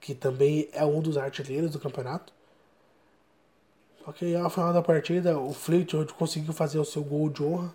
que 0.00 0.14
também 0.14 0.68
é 0.72 0.84
um 0.84 1.00
dos 1.00 1.18
artilheiros 1.18 1.72
do 1.72 1.80
campeonato. 1.80 2.32
Só 4.04 4.12
que 4.12 4.34
ao 4.34 4.50
final 4.50 4.72
da 4.72 4.82
partida, 4.82 5.38
o 5.38 5.54
Fleetwood 5.54 6.12
conseguiu 6.12 6.52
fazer 6.52 6.78
o 6.78 6.84
seu 6.84 7.02
gol 7.02 7.30
de 7.30 7.42
honra. 7.42 7.72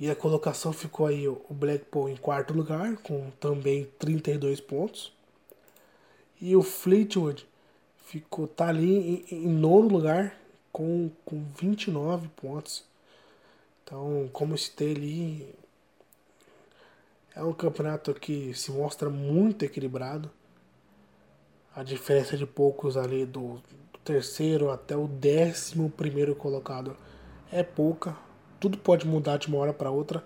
E 0.00 0.10
a 0.10 0.16
colocação 0.16 0.72
ficou 0.72 1.06
aí 1.06 1.28
o 1.28 1.46
Blackpool 1.48 2.08
em 2.08 2.16
quarto 2.16 2.52
lugar, 2.52 2.96
com 2.96 3.30
também 3.38 3.84
32 3.96 4.60
pontos. 4.60 5.12
E 6.40 6.56
o 6.56 6.62
Fleetwood 6.62 7.46
ficou, 8.04 8.48
tá 8.48 8.68
ali 8.68 9.24
em, 9.30 9.44
em 9.44 9.48
nono 9.48 9.88
lugar, 9.88 10.36
com, 10.72 11.08
com 11.24 11.44
29 11.56 12.26
pontos. 12.34 12.84
Então, 13.84 14.28
como 14.32 14.54
eu 14.54 14.58
citei 14.58 14.96
ali, 14.96 15.54
é 17.36 17.44
um 17.44 17.52
campeonato 17.52 18.12
que 18.14 18.52
se 18.52 18.72
mostra 18.72 19.08
muito 19.08 19.64
equilibrado. 19.64 20.28
A 21.76 21.84
diferença 21.84 22.36
de 22.36 22.46
poucos 22.46 22.96
ali 22.96 23.24
do 23.24 23.60
terceiro 24.04 24.70
até 24.70 24.96
o 24.96 25.08
décimo 25.08 25.90
primeiro 25.90 26.34
colocado 26.34 26.96
é 27.50 27.62
pouca. 27.62 28.16
Tudo 28.60 28.78
pode 28.78 29.06
mudar 29.06 29.38
de 29.38 29.48
uma 29.48 29.58
hora 29.58 29.72
para 29.72 29.90
outra. 29.90 30.24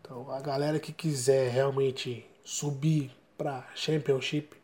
Então 0.00 0.30
a 0.30 0.40
galera 0.40 0.80
que 0.80 0.92
quiser 0.92 1.50
realmente 1.50 2.26
subir 2.42 3.10
para 3.36 3.66
Championship 3.74 4.56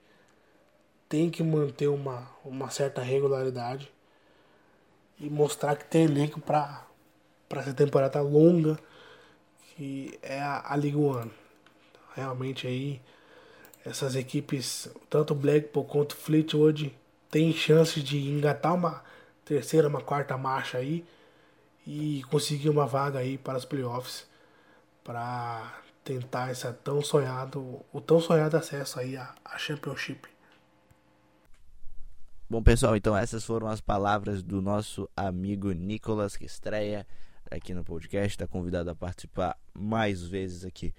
tem 1.09 1.29
que 1.31 1.43
manter 1.43 1.89
uma, 1.89 2.31
uma 2.45 2.71
certa 2.71 3.03
regularidade 3.03 3.91
e 5.19 5.29
mostrar 5.29 5.77
que 5.77 5.85
tem 5.85 6.05
elenco 6.05 6.41
para 6.41 6.87
essa 7.51 7.75
temporada 7.75 8.21
longa 8.21 8.79
que 9.75 10.19
é 10.23 10.41
a, 10.41 10.73
a 10.73 10.77
Liga 10.77 10.99
One 10.99 11.31
realmente 12.15 12.67
aí 12.67 13.01
essas 13.85 14.15
equipes, 14.15 14.91
tanto 15.09 15.35
Blackpool 15.35 15.85
quanto 15.85 16.15
Fleetwood, 16.15 16.95
têm 17.31 17.53
chances 17.53 18.03
de 18.03 18.19
engatar 18.29 18.75
uma 18.75 19.03
terceira, 19.45 19.89
uma 19.89 20.01
quarta 20.01 20.37
marcha 20.37 20.79
aí 20.79 21.05
e 21.87 22.23
conseguir 22.31 22.69
uma 22.69 22.87
vaga 22.87 23.19
aí 23.19 23.39
para 23.39 23.59
os 23.59 23.65
playoffs 23.65 24.29
para 25.03 25.81
tentar 26.05 26.51
essa 26.51 26.73
tão 26.73 27.03
sonhado, 27.03 27.85
o 27.93 28.01
tão 28.01 28.21
sonhado 28.21 28.57
acesso 28.57 28.99
aí 28.99 29.17
à, 29.17 29.35
à 29.45 29.59
Championship. 29.59 30.29
Bom 32.49 32.63
pessoal, 32.63 32.97
então 32.97 33.17
essas 33.17 33.45
foram 33.45 33.69
as 33.69 33.81
palavras 33.81 34.43
do 34.43 34.61
nosso 34.61 35.09
amigo 35.17 35.71
Nicolas 35.71 36.37
que 36.37 36.45
estreia 36.45 37.07
aqui 37.49 37.73
no 37.73 37.85
podcast, 37.85 38.29
está 38.29 38.47
convidado 38.47 38.91
a 38.91 38.95
participar 38.95 39.57
mais 39.73 40.23
vezes 40.23 40.65
aqui 40.65 40.93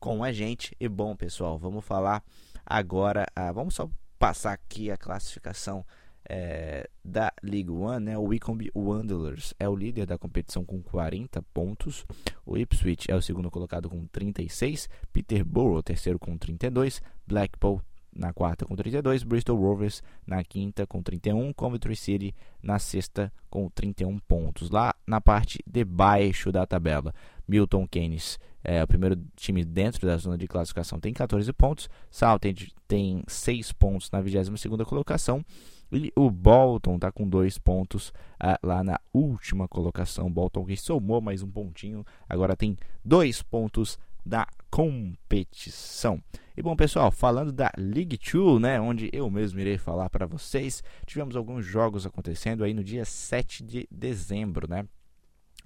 com 0.00 0.24
a 0.24 0.32
gente. 0.32 0.76
E 0.80 0.88
bom, 0.88 1.14
pessoal, 1.14 1.58
vamos 1.58 1.84
falar 1.84 2.24
agora. 2.64 3.26
Ah, 3.34 3.52
vamos 3.52 3.74
só 3.74 3.88
passar 4.18 4.52
aqui 4.52 4.90
a 4.90 4.96
classificação 4.96 5.84
é, 6.28 6.88
da 7.04 7.32
League 7.42 7.70
One, 7.70 8.04
né? 8.04 8.18
O 8.18 8.24
Wycombe 8.24 8.70
Wanderers 8.74 9.54
é 9.58 9.68
o 9.68 9.76
líder 9.76 10.06
da 10.06 10.18
competição 10.18 10.64
com 10.64 10.82
40 10.82 11.40
pontos. 11.54 12.04
O 12.44 12.56
Ipswich 12.56 13.10
é 13.10 13.14
o 13.14 13.22
segundo 13.22 13.50
colocado 13.50 13.88
com 13.88 14.06
36. 14.06 14.88
Peterborough, 15.12 15.82
terceiro 15.82 16.18
com 16.18 16.36
32. 16.36 17.00
Blackpool 17.26 17.80
na 18.16 18.32
quarta 18.32 18.64
com 18.64 18.74
32, 18.74 19.22
Bristol 19.22 19.60
Rovers 19.60 20.02
na 20.26 20.42
quinta 20.42 20.86
com 20.86 21.02
31, 21.02 21.52
Coventry 21.52 21.94
City 21.94 22.34
na 22.62 22.78
sexta 22.78 23.32
com 23.50 23.68
31 23.68 24.18
pontos. 24.20 24.70
Lá 24.70 24.94
na 25.06 25.20
parte 25.20 25.62
de 25.66 25.84
baixo 25.84 26.50
da 26.50 26.66
tabela, 26.66 27.12
Milton 27.46 27.86
Keynes 27.86 28.38
é 28.66 28.82
o 28.82 28.86
primeiro 28.86 29.16
time 29.36 29.64
dentro 29.64 30.06
da 30.06 30.16
zona 30.16 30.36
de 30.36 30.48
classificação, 30.48 30.98
tem 30.98 31.12
14 31.12 31.52
pontos, 31.52 31.88
Southend 32.10 32.74
tem 32.88 33.22
6 33.28 33.72
pontos 33.72 34.10
na 34.10 34.20
22ª 34.20 34.84
colocação, 34.84 35.44
e 35.92 36.12
o 36.16 36.28
Bolton 36.28 36.96
está 36.96 37.12
com 37.12 37.28
2 37.28 37.58
pontos 37.58 38.12
ah, 38.40 38.58
lá 38.60 38.82
na 38.82 38.98
última 39.14 39.68
colocação. 39.68 40.28
Bolton 40.28 40.64
que 40.64 40.76
somou 40.76 41.20
mais 41.20 41.44
um 41.44 41.48
pontinho, 41.48 42.04
agora 42.28 42.56
tem 42.56 42.76
2 43.04 43.42
pontos 43.42 43.96
da 44.24 44.48
competição. 44.68 46.20
E 46.56 46.62
bom, 46.62 46.74
pessoal, 46.74 47.12
falando 47.12 47.52
da 47.52 47.70
League 47.78 48.18
2, 48.18 48.60
né, 48.60 48.80
onde 48.80 49.08
eu 49.12 49.30
mesmo 49.30 49.60
irei 49.60 49.78
falar 49.78 50.10
para 50.10 50.26
vocês, 50.26 50.82
tivemos 51.06 51.36
alguns 51.36 51.64
jogos 51.64 52.04
acontecendo 52.04 52.64
aí 52.64 52.74
no 52.74 52.82
dia 52.82 53.04
7 53.04 53.62
de 53.62 53.86
dezembro, 53.88 54.68
né? 54.68 54.84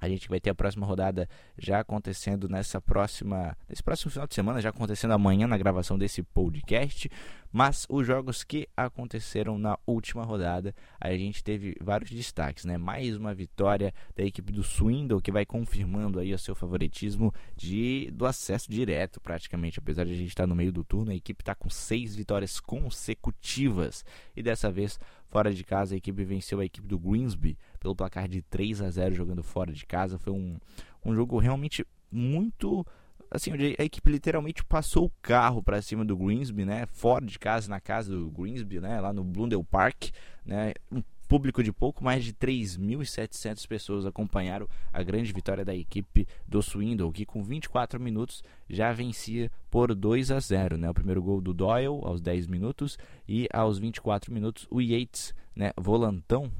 A 0.00 0.08
gente 0.08 0.28
vai 0.28 0.40
ter 0.40 0.50
a 0.50 0.54
próxima 0.54 0.86
rodada 0.86 1.28
já 1.58 1.80
acontecendo 1.80 2.48
nessa 2.48 2.80
próxima, 2.80 3.56
nesse 3.68 3.82
próximo 3.82 4.10
final 4.10 4.26
de 4.26 4.34
semana, 4.34 4.60
já 4.60 4.70
acontecendo 4.70 5.12
amanhã 5.12 5.46
na 5.46 5.58
gravação 5.58 5.98
desse 5.98 6.22
podcast. 6.22 7.10
Mas 7.52 7.84
os 7.88 8.06
jogos 8.06 8.44
que 8.44 8.68
aconteceram 8.76 9.58
na 9.58 9.76
última 9.84 10.24
rodada, 10.24 10.74
a 11.00 11.12
gente 11.16 11.42
teve 11.42 11.76
vários 11.80 12.10
destaques, 12.10 12.64
né? 12.64 12.78
Mais 12.78 13.16
uma 13.16 13.34
vitória 13.34 13.92
da 14.16 14.22
equipe 14.22 14.52
do 14.52 14.62
Swindle 14.62 15.20
que 15.20 15.32
vai 15.32 15.44
confirmando 15.44 16.20
aí 16.20 16.32
o 16.32 16.38
seu 16.38 16.54
favoritismo 16.54 17.34
de 17.56 18.08
do 18.12 18.24
acesso 18.24 18.70
direto, 18.70 19.20
praticamente. 19.20 19.80
Apesar 19.80 20.04
de 20.04 20.12
a 20.12 20.16
gente 20.16 20.28
estar 20.28 20.46
no 20.46 20.54
meio 20.54 20.72
do 20.72 20.84
turno, 20.84 21.10
a 21.10 21.14
equipe 21.14 21.42
está 21.42 21.54
com 21.54 21.68
seis 21.68 22.14
vitórias 22.14 22.60
consecutivas 22.60 24.04
e 24.36 24.42
dessa 24.42 24.70
vez 24.70 24.98
Fora 25.30 25.54
de 25.54 25.62
casa, 25.62 25.94
a 25.94 25.98
equipe 25.98 26.24
venceu 26.24 26.58
a 26.58 26.64
equipe 26.64 26.88
do 26.88 26.98
Greensby 26.98 27.56
pelo 27.80 27.96
placar 27.96 28.28
de 28.28 28.42
3 28.42 28.82
a 28.82 28.90
0 28.90 29.14
jogando 29.14 29.42
fora 29.42 29.72
de 29.72 29.84
casa. 29.84 30.18
Foi 30.18 30.32
um, 30.32 30.58
um 31.04 31.14
jogo 31.14 31.38
realmente 31.38 31.84
muito 32.12 32.86
assim, 33.30 33.52
a 33.78 33.84
equipe 33.84 34.10
literalmente 34.10 34.64
passou 34.64 35.06
o 35.06 35.12
carro 35.22 35.62
para 35.62 35.80
cima 35.80 36.04
do 36.04 36.16
Greensby, 36.16 36.64
né? 36.64 36.86
Fora 36.86 37.24
de 37.24 37.38
casa, 37.38 37.68
na 37.70 37.80
casa 37.80 38.10
do 38.10 38.30
Greensby, 38.30 38.80
né? 38.80 39.00
Lá 39.00 39.12
no 39.12 39.22
Blundell 39.22 39.62
Park, 39.62 40.10
né? 40.44 40.74
Um 40.90 41.02
público 41.28 41.62
de 41.62 41.72
pouco 41.72 42.02
mais 42.02 42.24
de 42.24 42.32
3.700 42.32 43.64
pessoas 43.68 44.04
acompanharam 44.04 44.68
a 44.92 45.00
grande 45.00 45.32
vitória 45.32 45.64
da 45.64 45.72
equipe 45.72 46.26
do 46.46 46.60
Swindle, 46.60 47.12
que 47.12 47.24
com 47.24 47.40
24 47.44 48.00
minutos 48.00 48.42
já 48.68 48.92
vencia 48.92 49.48
por 49.70 49.94
2 49.94 50.32
a 50.32 50.40
0, 50.40 50.76
né? 50.76 50.90
O 50.90 50.94
primeiro 50.94 51.22
gol 51.22 51.40
do 51.40 51.54
Doyle 51.54 52.00
aos 52.02 52.20
10 52.20 52.48
minutos 52.48 52.98
e 53.28 53.46
aos 53.52 53.78
24 53.78 54.34
minutos 54.34 54.66
o 54.68 54.80
Yates, 54.80 55.32
né, 55.54 55.70
volantão, 55.76 56.50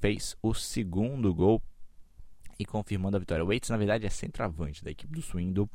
fez 0.00 0.36
o 0.42 0.54
segundo 0.54 1.34
gol 1.34 1.62
e 2.58 2.64
confirmando 2.64 3.16
a 3.16 3.20
vitória. 3.20 3.44
O 3.44 3.52
Yates, 3.52 3.70
na 3.70 3.76
verdade, 3.76 4.06
é 4.06 4.10
centroavante 4.10 4.82
da 4.84 4.90
equipe 4.90 5.12
do 5.12 5.22
Swindle. 5.22 5.68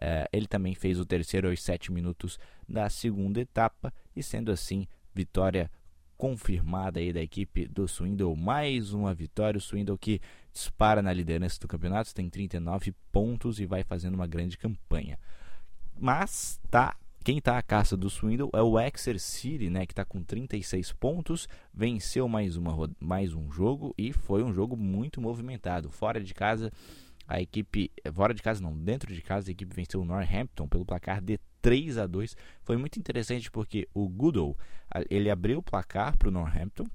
É, 0.00 0.28
ele 0.32 0.46
também 0.46 0.74
fez 0.74 0.98
o 0.98 1.06
terceiro 1.06 1.48
aos 1.48 1.62
7 1.62 1.92
minutos 1.92 2.38
da 2.68 2.88
segunda 2.88 3.40
etapa 3.40 3.92
e 4.16 4.22
sendo 4.22 4.50
assim, 4.50 4.86
vitória 5.14 5.70
confirmada 6.16 7.00
aí 7.00 7.12
da 7.12 7.20
equipe 7.20 7.66
do 7.66 7.86
Swindle. 7.86 8.34
Mais 8.36 8.92
uma 8.92 9.14
vitória, 9.14 9.58
o 9.58 9.60
Swindle 9.60 9.98
que 9.98 10.20
dispara 10.52 11.02
na 11.02 11.12
liderança 11.12 11.60
do 11.60 11.68
campeonato, 11.68 12.14
tem 12.14 12.28
39 12.30 12.92
pontos 13.12 13.60
e 13.60 13.66
vai 13.66 13.82
fazendo 13.82 14.14
uma 14.14 14.26
grande 14.26 14.56
campanha. 14.56 15.18
Mas 15.96 16.60
tá 16.70 16.96
quem 17.24 17.38
está 17.38 17.56
à 17.56 17.62
caça 17.62 17.96
do 17.96 18.10
Swindle 18.10 18.50
é 18.52 18.60
o 18.60 18.78
Exeter 18.78 19.18
City, 19.18 19.70
né, 19.70 19.86
que 19.86 19.92
está 19.92 20.04
com 20.04 20.22
36 20.22 20.92
pontos, 20.92 21.48
venceu 21.72 22.28
mais, 22.28 22.54
uma, 22.54 22.90
mais 23.00 23.32
um 23.32 23.50
jogo 23.50 23.94
e 23.96 24.12
foi 24.12 24.44
um 24.44 24.52
jogo 24.52 24.76
muito 24.76 25.22
movimentado. 25.22 25.90
Fora 25.90 26.22
de 26.22 26.34
casa, 26.34 26.70
a 27.26 27.40
equipe, 27.40 27.90
fora 28.12 28.34
de 28.34 28.42
casa 28.42 28.62
não, 28.62 28.76
dentro 28.76 29.12
de 29.14 29.22
casa, 29.22 29.50
a 29.50 29.52
equipe 29.52 29.74
venceu 29.74 30.02
o 30.02 30.04
Northampton 30.04 30.68
pelo 30.68 30.84
placar 30.84 31.22
de 31.22 31.40
3 31.62 31.96
a 31.96 32.06
2. 32.06 32.36
Foi 32.62 32.76
muito 32.76 32.98
interessante 32.98 33.50
porque 33.50 33.88
o 33.94 34.06
Goodall, 34.06 34.54
ele 35.08 35.30
abriu 35.30 35.60
o 35.60 35.62
placar 35.62 36.18
para 36.18 36.28
o 36.28 36.30
Northampton 36.30 36.86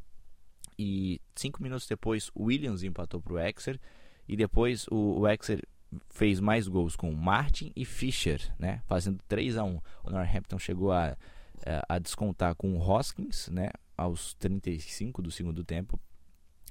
e 0.77 1.19
cinco 1.35 1.61
minutos 1.61 1.87
depois 1.87 2.29
o 2.35 2.43
Williams 2.43 2.83
empatou 2.83 3.19
para 3.19 3.33
o 3.33 3.39
Exeter 3.39 3.79
e 4.27 4.37
depois 4.37 4.85
o, 4.91 5.21
o 5.21 5.27
Exeter 5.27 5.67
fez 6.09 6.39
mais 6.39 6.67
gols 6.67 6.95
com 6.95 7.11
Martin 7.11 7.71
e 7.75 7.85
Fischer, 7.85 8.53
né, 8.57 8.81
fazendo 8.85 9.19
3 9.27 9.57
a 9.57 9.63
1. 9.63 9.81
O 10.03 10.09
Northampton 10.11 10.59
chegou 10.59 10.91
a, 10.91 11.17
é, 11.65 11.81
a 11.87 11.99
descontar 11.99 12.55
com 12.55 12.75
o 12.75 12.79
Hoskins, 12.79 13.49
né, 13.49 13.69
aos 13.97 14.33
35 14.35 15.21
do 15.21 15.31
segundo 15.31 15.63
tempo, 15.63 15.99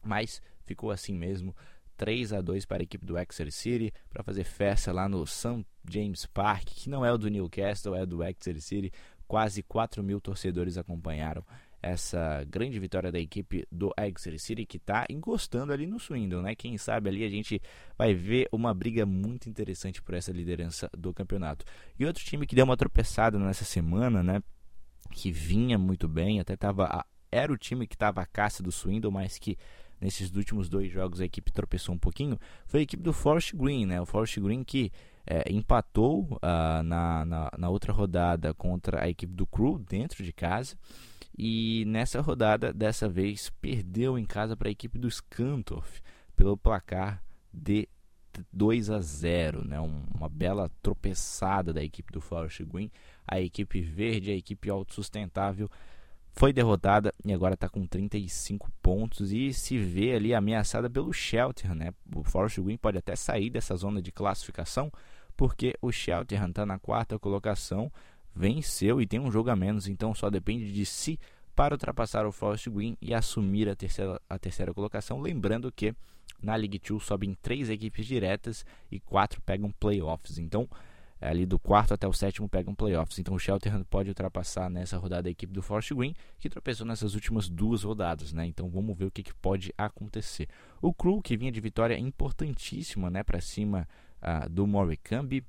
mas 0.02 0.40
ficou 0.64 0.90
assim 0.90 1.14
mesmo. 1.14 1.54
3 1.96 2.33
a 2.33 2.40
2 2.40 2.64
para 2.64 2.81
a 2.81 2.85
equipe 2.85 3.04
do 3.04 3.18
Exeter 3.18 3.50
City 3.50 3.92
para 4.09 4.22
fazer 4.22 4.44
festa 4.44 4.92
lá 4.92 5.09
no 5.09 5.26
St. 5.26 5.66
James 5.90 6.26
Park, 6.26 6.66
que 6.66 6.88
não 6.88 7.04
é 7.04 7.12
o 7.12 7.18
do 7.18 7.28
Newcastle, 7.28 7.96
é 7.96 8.07
do 8.07 8.22
Exeter 8.22 8.61
City. 8.62 8.92
Quase 9.26 9.64
4 9.64 10.02
mil 10.02 10.20
torcedores 10.20 10.78
acompanharam 10.78 11.44
essa 11.83 12.45
grande 12.49 12.79
vitória 12.79 13.12
da 13.12 13.19
equipe 13.19 13.67
do 13.71 13.93
Exeter 13.99 14.38
City 14.38 14.67
que 14.67 14.77
está 14.77 15.07
encostando 15.09 15.73
ali 15.73 15.87
no 15.87 15.99
Swindon, 15.99 16.43
né? 16.43 16.55
Quem 16.55 16.77
sabe 16.77 17.09
ali 17.09 17.25
a 17.25 17.29
gente 17.29 17.61
vai 17.97 18.14
ver 18.14 18.49
uma 18.53 18.75
briga 18.75 19.07
muito 19.07 19.49
interessante 19.49 20.03
por 20.03 20.14
essa 20.14 20.33
liderança 20.33 20.91
do 20.97 21.14
campeonato. 21.14 21.64
E 21.99 22.05
outro 22.05 22.25
time 22.25 22.47
que 22.47 22.57
deu 22.57 22.64
uma 22.64 22.77
tropeçada 22.77 23.38
nessa 23.38 23.64
semana, 23.64 24.23
né? 24.23 24.43
Que 25.12 25.31
vinha 25.31 25.79
muito 25.79 26.09
bem, 26.09 26.41
até 26.41 26.57
tava 26.57 27.05
era 27.31 27.53
o 27.53 27.59
time 27.59 27.87
que 27.87 27.95
estava 27.95 28.23
à 28.23 28.27
caça 28.27 28.62
do 28.62 28.73
Swindon, 28.73 29.11
mas 29.11 29.38
que 29.38 29.57
nesses 30.01 30.33
últimos 30.35 30.69
dois 30.69 30.91
jogos 30.91 31.21
a 31.21 31.25
equipe 31.25 31.53
tropeçou 31.53 31.95
um 31.95 31.99
pouquinho, 31.99 32.38
foi 32.67 32.81
a 32.81 32.83
equipe 32.83 33.03
do 33.03 33.12
Forest 33.12 33.57
Green, 33.57 33.87
né? 33.87 34.01
O 34.01 34.07
Forest 34.07 34.41
Green 34.41 34.64
que 34.64 34.91
é, 35.27 35.53
empatou 35.53 36.23
uh, 36.23 36.83
na, 36.83 37.25
na, 37.25 37.51
na 37.59 37.69
outra 37.69 37.93
rodada 37.93 38.55
contra 38.55 39.05
a 39.05 39.09
equipe 39.09 39.35
do 39.35 39.47
Crew 39.47 39.79
dentro 39.79 40.25
de 40.25 40.33
casa. 40.33 40.77
E 41.38 41.85
nessa 41.87 42.20
rodada, 42.20 42.72
dessa 42.72 43.09
vez, 43.09 43.48
perdeu 43.61 44.18
em 44.18 44.24
casa 44.24 44.57
para 44.57 44.68
a 44.68 44.72
equipe 44.72 44.98
do 44.98 45.09
Scantorf 45.09 46.01
pelo 46.35 46.57
placar 46.57 47.22
de 47.55 47.88
2 48.53 48.90
a 48.90 49.01
0, 49.01 49.64
né? 49.64 49.79
uma 49.79 50.29
bela 50.29 50.68
tropeçada 50.83 51.72
da 51.72 51.83
equipe 51.83 52.12
do 52.12 52.20
Forest 52.20 52.64
Green. 52.64 52.90
A 53.24 53.40
equipe 53.40 53.81
verde, 53.81 54.33
a 54.33 54.35
equipe 54.35 54.68
autossustentável, 54.68 55.70
foi 56.33 56.53
derrotada 56.53 57.14
e 57.24 57.33
agora 57.33 57.55
está 57.55 57.68
com 57.68 57.87
35 57.87 58.70
pontos 58.83 59.33
e 59.33 59.53
se 59.53 59.79
vê 59.79 60.14
ali 60.14 60.35
ameaçada 60.35 60.90
pelo 60.90 61.12
Shelter. 61.12 61.72
Né? 61.72 61.92
O 62.14 62.24
Forest 62.24 62.61
Green 62.61 62.77
pode 62.77 62.98
até 62.98 63.14
sair 63.14 63.48
dessa 63.48 63.77
zona 63.77 64.03
de 64.03 64.11
classificação, 64.11 64.90
porque 65.37 65.74
o 65.81 65.92
Shelter 65.92 66.44
está 66.44 66.66
na 66.66 66.81
quarta 66.81 67.16
colocação 67.16 67.92
venceu 68.35 69.01
e 69.01 69.07
tem 69.07 69.19
um 69.19 69.31
jogo 69.31 69.51
a 69.51 69.57
menos, 69.57 69.88
então 69.88 70.14
só 70.14 70.31
depende 70.31 70.73
de 70.73 70.87
si 70.87 71.19
para 71.55 71.75
ultrapassar 71.75 72.25
o 72.25 72.31
Forest 72.31 72.71
Green 72.71 72.97
e 73.03 73.12
assumir 73.12 73.69
a 73.69 73.75
terceira, 73.75 74.21
a 74.29 74.38
terceira 74.38 74.73
colocação. 74.73 75.21
Lembrando 75.21 75.73
que 75.73 75.93
na 76.41 76.55
League 76.55 76.79
2 76.79 77.03
sobem 77.03 77.35
três 77.43 77.69
equipes 77.69 78.07
diretas 78.07 78.64
e 78.91 79.01
quatro 79.01 79.41
pegam 79.43 79.73
playoffs. 79.73 80.38
Então, 80.38 80.69
ali 81.21 81.45
do 81.45 81.59
quarto 81.59 81.93
até 81.93 82.07
o 82.07 82.12
sétimo 82.12 82.49
pegam 82.49 82.75
playoffs. 82.75 83.19
Então, 83.19 83.35
o 83.35 83.38
Shelterham 83.38 83.83
pode 83.85 84.09
ultrapassar 84.09 84.71
nessa 84.71 84.97
rodada 84.97 85.29
a 85.29 85.33
equipe 85.33 85.53
do 85.53 85.61
Forest 85.61 85.95
Green, 85.95 86.14
que 86.38 86.49
tropeçou 86.49 86.87
nessas 86.87 87.14
últimas 87.14 87.49
duas 87.49 87.83
rodadas. 87.83 88.33
Né? 88.33 88.47
Então, 88.47 88.69
vamos 88.69 88.97
ver 88.97 89.07
o 89.07 89.11
que, 89.11 89.23
que 89.25 89.35
pode 89.35 89.75
acontecer. 89.77 90.49
O 90.81 90.95
Crew, 90.95 91.21
que 91.21 91.37
vinha 91.37 91.51
de 91.51 91.61
vitória 91.61 91.99
importantíssima 91.99 93.11
né, 93.11 93.25
para 93.25 93.41
cima 93.41 93.88
uh, 94.23 94.49
do 94.49 94.64
Morecambe, 94.64 95.45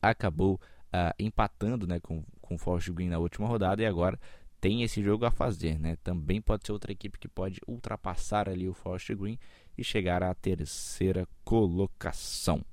acabou 0.00 0.60
uh, 0.92 1.14
empatando 1.18 1.86
né, 1.86 1.98
com, 2.00 2.22
com 2.40 2.54
o 2.54 2.58
Forest 2.58 2.92
Green 2.92 3.08
na 3.08 3.18
última 3.18 3.46
rodada 3.48 3.82
e 3.82 3.86
agora 3.86 4.18
tem 4.60 4.82
esse 4.82 5.02
jogo 5.02 5.24
a 5.24 5.30
fazer. 5.30 5.78
Né? 5.78 5.96
Também 6.04 6.40
pode 6.40 6.66
ser 6.66 6.72
outra 6.72 6.92
equipe 6.92 7.18
que 7.18 7.28
pode 7.28 7.60
ultrapassar 7.66 8.48
ali 8.48 8.68
o 8.68 8.74
Forest 8.74 9.14
Green 9.14 9.38
e 9.76 9.82
chegar 9.82 10.22
à 10.22 10.34
terceira 10.34 11.26
colocação. 11.44 12.64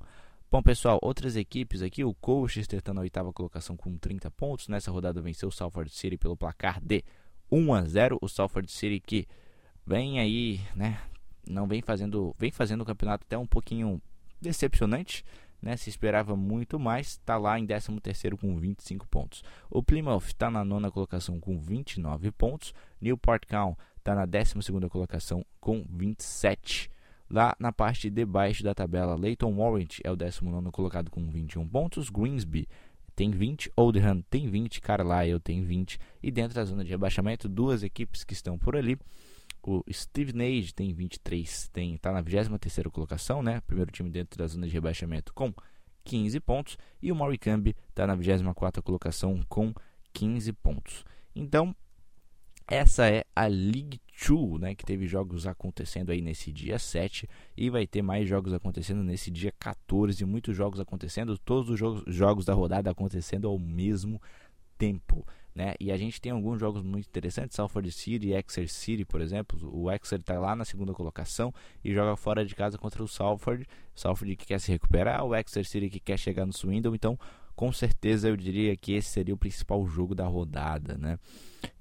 Bom, 0.51 0.63
pessoal, 0.63 0.97
outras 1.01 1.36
equipes 1.36 1.82
aqui, 1.82 2.03
o 2.03 2.13
Colchester 2.15 2.79
está 2.79 2.93
na 2.93 3.01
oitava 3.01 3.32
colocação 3.32 3.77
com 3.77 3.95
30 3.97 4.32
pontos. 4.32 4.67
Nessa 4.67 4.91
rodada 4.91 5.21
venceu 5.21 5.49
o 5.49 5.51
Salford 5.51 5.91
City 5.91 6.17
pelo 6.17 6.36
placar 6.36 6.82
de 6.82 7.03
1 7.51 7.73
a 7.73 7.84
0. 7.84 8.17
O 8.19 8.27
Salford 8.27 8.71
City 8.71 8.99
que 8.99 9.27
vem 9.86 10.19
aí, 10.19 10.60
né, 10.75 10.99
não 11.47 11.67
vem 11.67 11.82
fazendo, 11.82 12.36
vem 12.38 12.51
fazendo 12.51 12.82
o 12.82 12.86
campeonato 12.86 13.25
até 13.25 13.38
um 13.38 13.45
pouquinho 13.45 14.01
decepcionante, 14.41 15.23
né, 15.61 15.75
se 15.75 15.89
esperava 15.89 16.35
muito 16.35 16.79
mais, 16.79 17.07
está 17.07 17.37
lá 17.37 17.59
em 17.59 17.65
13º 17.65 18.37
com 18.37 18.55
25 18.57 19.07
pontos. 19.07 19.43
O 19.69 19.83
Plymouth 19.83 20.27
está 20.27 20.49
na 20.49 20.63
nona 20.63 20.91
colocação 20.91 21.39
com 21.39 21.57
29 21.57 22.31
pontos. 22.31 22.73
Newport 23.01 23.45
County 23.45 23.77
está 23.97 24.15
na 24.15 24.27
12ª 24.27 24.89
colocação 24.89 25.45
com 25.59 25.85
27. 25.89 26.89
Lá 27.29 27.55
na 27.59 27.71
parte 27.71 28.09
de 28.09 28.25
baixo 28.25 28.63
da 28.63 28.73
tabela, 28.73 29.15
Leighton 29.15 29.53
Warrant 29.55 29.99
é 30.03 30.11
o 30.11 30.17
19º 30.17 30.71
colocado 30.71 31.11
com 31.11 31.29
21 31.29 31.67
pontos. 31.67 32.09
Greensby 32.09 32.67
tem 33.15 33.29
20, 33.31 33.71
Oldham 33.75 34.23
tem 34.29 34.47
20, 34.47 34.81
Carlisle 34.81 35.39
tem 35.39 35.61
20. 35.61 35.99
E 36.23 36.31
dentro 36.31 36.55
da 36.55 36.65
zona 36.65 36.83
de 36.83 36.89
rebaixamento, 36.89 37.49
duas 37.49 37.83
equipes 37.83 38.23
que 38.23 38.33
estão 38.33 38.57
por 38.57 38.75
ali 38.75 38.97
o 39.63 39.83
Steve 39.91 40.33
Nage 40.33 40.73
tem 40.73 40.93
23, 40.93 41.69
tem 41.69 41.97
tá 41.97 42.11
na 42.11 42.23
23ª 42.23 42.89
colocação, 42.89 43.43
né? 43.43 43.61
Primeiro 43.61 43.91
time 43.91 44.09
dentro 44.09 44.37
da 44.37 44.47
zona 44.47 44.67
de 44.67 44.73
rebaixamento 44.73 45.33
com 45.33 45.53
15 46.03 46.39
pontos 46.39 46.77
e 47.01 47.11
o 47.11 47.15
Moricambi 47.15 47.75
está 47.89 48.07
na 48.07 48.17
24ª 48.17 48.81
colocação 48.81 49.41
com 49.47 49.73
15 50.13 50.53
pontos. 50.53 51.05
Então, 51.35 51.75
essa 52.67 53.09
é 53.09 53.23
a 53.35 53.47
League 53.47 53.99
2, 54.27 54.61
né, 54.61 54.75
que 54.75 54.85
teve 54.85 55.07
jogos 55.07 55.47
acontecendo 55.47 56.11
aí 56.11 56.21
nesse 56.21 56.51
dia 56.51 56.77
7 56.77 57.27
e 57.57 57.69
vai 57.69 57.87
ter 57.87 58.03
mais 58.03 58.29
jogos 58.29 58.53
acontecendo 58.53 59.03
nesse 59.03 59.31
dia 59.31 59.51
14, 59.59 60.23
muitos 60.23 60.55
jogos 60.55 60.79
acontecendo, 60.79 61.35
todos 61.37 61.71
os 61.71 61.79
jogos, 61.79 62.03
jogos 62.07 62.45
da 62.45 62.53
rodada 62.53 62.91
acontecendo 62.91 63.47
ao 63.47 63.57
mesmo 63.57 64.21
tempo. 64.77 65.25
Né? 65.59 65.73
E 65.77 65.91
a 65.91 65.97
gente 65.97 66.21
tem 66.21 66.31
alguns 66.31 66.57
jogos 66.57 66.81
muito 66.81 67.07
interessantes, 67.07 67.57
Salford 67.57 67.91
City 67.91 68.27
e 68.27 68.33
Exeter 68.33 68.69
City, 68.69 69.03
por 69.03 69.19
exemplo. 69.19 69.59
O 69.73 69.91
Exeter 69.91 70.21
está 70.21 70.39
lá 70.39 70.55
na 70.55 70.63
segunda 70.63 70.93
colocação 70.93 71.53
e 71.83 71.93
joga 71.93 72.15
fora 72.15 72.45
de 72.45 72.55
casa 72.55 72.77
contra 72.77 73.03
o 73.03 73.07
Salford. 73.09 73.67
Salford 73.93 74.37
que 74.37 74.45
quer 74.45 74.61
se 74.61 74.71
recuperar, 74.71 75.21
o 75.25 75.35
Exeter 75.35 75.65
City 75.65 75.89
que 75.89 75.99
quer 75.99 76.17
chegar 76.17 76.45
no 76.45 76.53
Swindon. 76.53 76.95
Então, 76.95 77.19
com 77.57 77.73
certeza 77.73 78.29
eu 78.29 78.37
diria 78.37 78.73
que 78.77 78.93
esse 78.93 79.09
seria 79.09 79.33
o 79.33 79.37
principal 79.37 79.85
jogo 79.85 80.15
da 80.15 80.25
rodada, 80.25 80.97
né? 80.97 81.19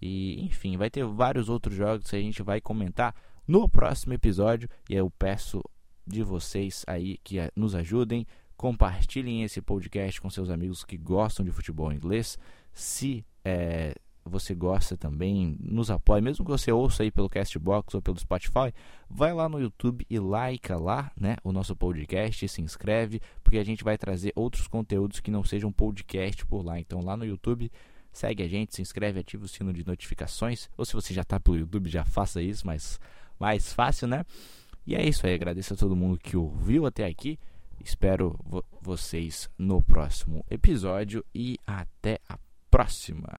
E 0.03 0.45
enfim, 0.45 0.77
vai 0.77 0.91
ter 0.91 1.05
vários 1.05 1.49
outros 1.49 1.77
jogos 1.77 2.11
que 2.11 2.17
a 2.17 2.21
gente 2.21 2.43
vai 2.43 2.61
comentar 2.61 3.15
no 3.47 3.69
próximo 3.69 4.13
episódio. 4.13 4.69
E 4.91 4.97
eu 4.97 5.09
peço 5.09 5.63
de 6.05 6.25
vocês 6.25 6.85
aí 6.85 7.17
que 7.23 7.39
eh, 7.39 7.49
nos 7.55 7.77
ajudem, 7.77 8.27
compartilhem 8.57 9.45
esse 9.45 9.63
podcast 9.63 10.21
com 10.21 10.29
seus 10.29 10.51
amigos 10.51 10.83
que 10.83 10.97
gostam 10.97 11.47
de 11.47 11.53
futebol 11.53 11.93
inglês. 11.93 12.37
Se 12.73 13.25
é, 13.45 13.95
você 14.29 14.55
gosta 14.55 14.97
também, 14.97 15.57
nos 15.61 15.91
apoia, 15.91 16.21
mesmo 16.21 16.45
que 16.45 16.51
você 16.51 16.71
ouça 16.71 17.03
aí 17.03 17.11
pelo 17.11 17.29
Castbox 17.29 17.95
ou 17.95 18.03
pelo 18.03 18.19
Spotify, 18.19 18.73
vai 19.09 19.33
lá 19.33 19.49
no 19.49 19.61
YouTube 19.61 20.07
e 20.09 20.19
like 20.19 20.71
lá, 20.73 21.11
né, 21.19 21.37
o 21.43 21.51
nosso 21.51 21.75
podcast, 21.75 22.47
se 22.47 22.61
inscreve, 22.61 23.21
porque 23.43 23.59
a 23.59 23.65
gente 23.65 23.83
vai 23.83 23.97
trazer 23.97 24.33
outros 24.37 24.69
conteúdos 24.69 25.21
que 25.21 25.31
não 25.31 25.43
sejam 25.43 25.73
podcast 25.73 26.45
por 26.47 26.65
lá. 26.65 26.79
Então 26.79 27.01
lá 27.01 27.17
no 27.17 27.25
YouTube, 27.25 27.73
segue 28.13 28.43
a 28.43 28.49
gente, 28.49 28.75
se 28.75 28.83
inscreve, 28.83 29.21
ativa 29.21 29.45
o 29.45 29.49
sino 29.49 29.73
de 29.73 29.87
notificações, 29.87 30.69
ou 30.77 30.85
se 30.85 30.93
você 30.93 31.15
já 31.15 31.23
está 31.23 31.41
pelo 31.41 31.59
YouTube, 31.59 31.89
já 31.89 32.05
faça 32.05 32.43
isso, 32.43 32.67
mas 32.67 33.01
mais 33.39 33.73
fácil, 33.73 34.07
né? 34.07 34.25
E 34.87 34.95
é 34.95 35.07
isso 35.07 35.27
aí, 35.27 35.35
agradeço 35.35 35.75
a 35.75 35.77
todo 35.77 35.97
mundo 35.97 36.19
que 36.19 36.37
ouviu 36.37 36.87
até 36.87 37.05
aqui. 37.05 37.39
Espero 37.81 38.39
vo 38.45 38.65
vocês 38.81 39.49
no 39.57 39.83
próximo 39.83 40.45
episódio 40.51 41.25
e 41.35 41.59
até 41.67 42.19
a 42.29 42.37
próxima. 42.71 43.37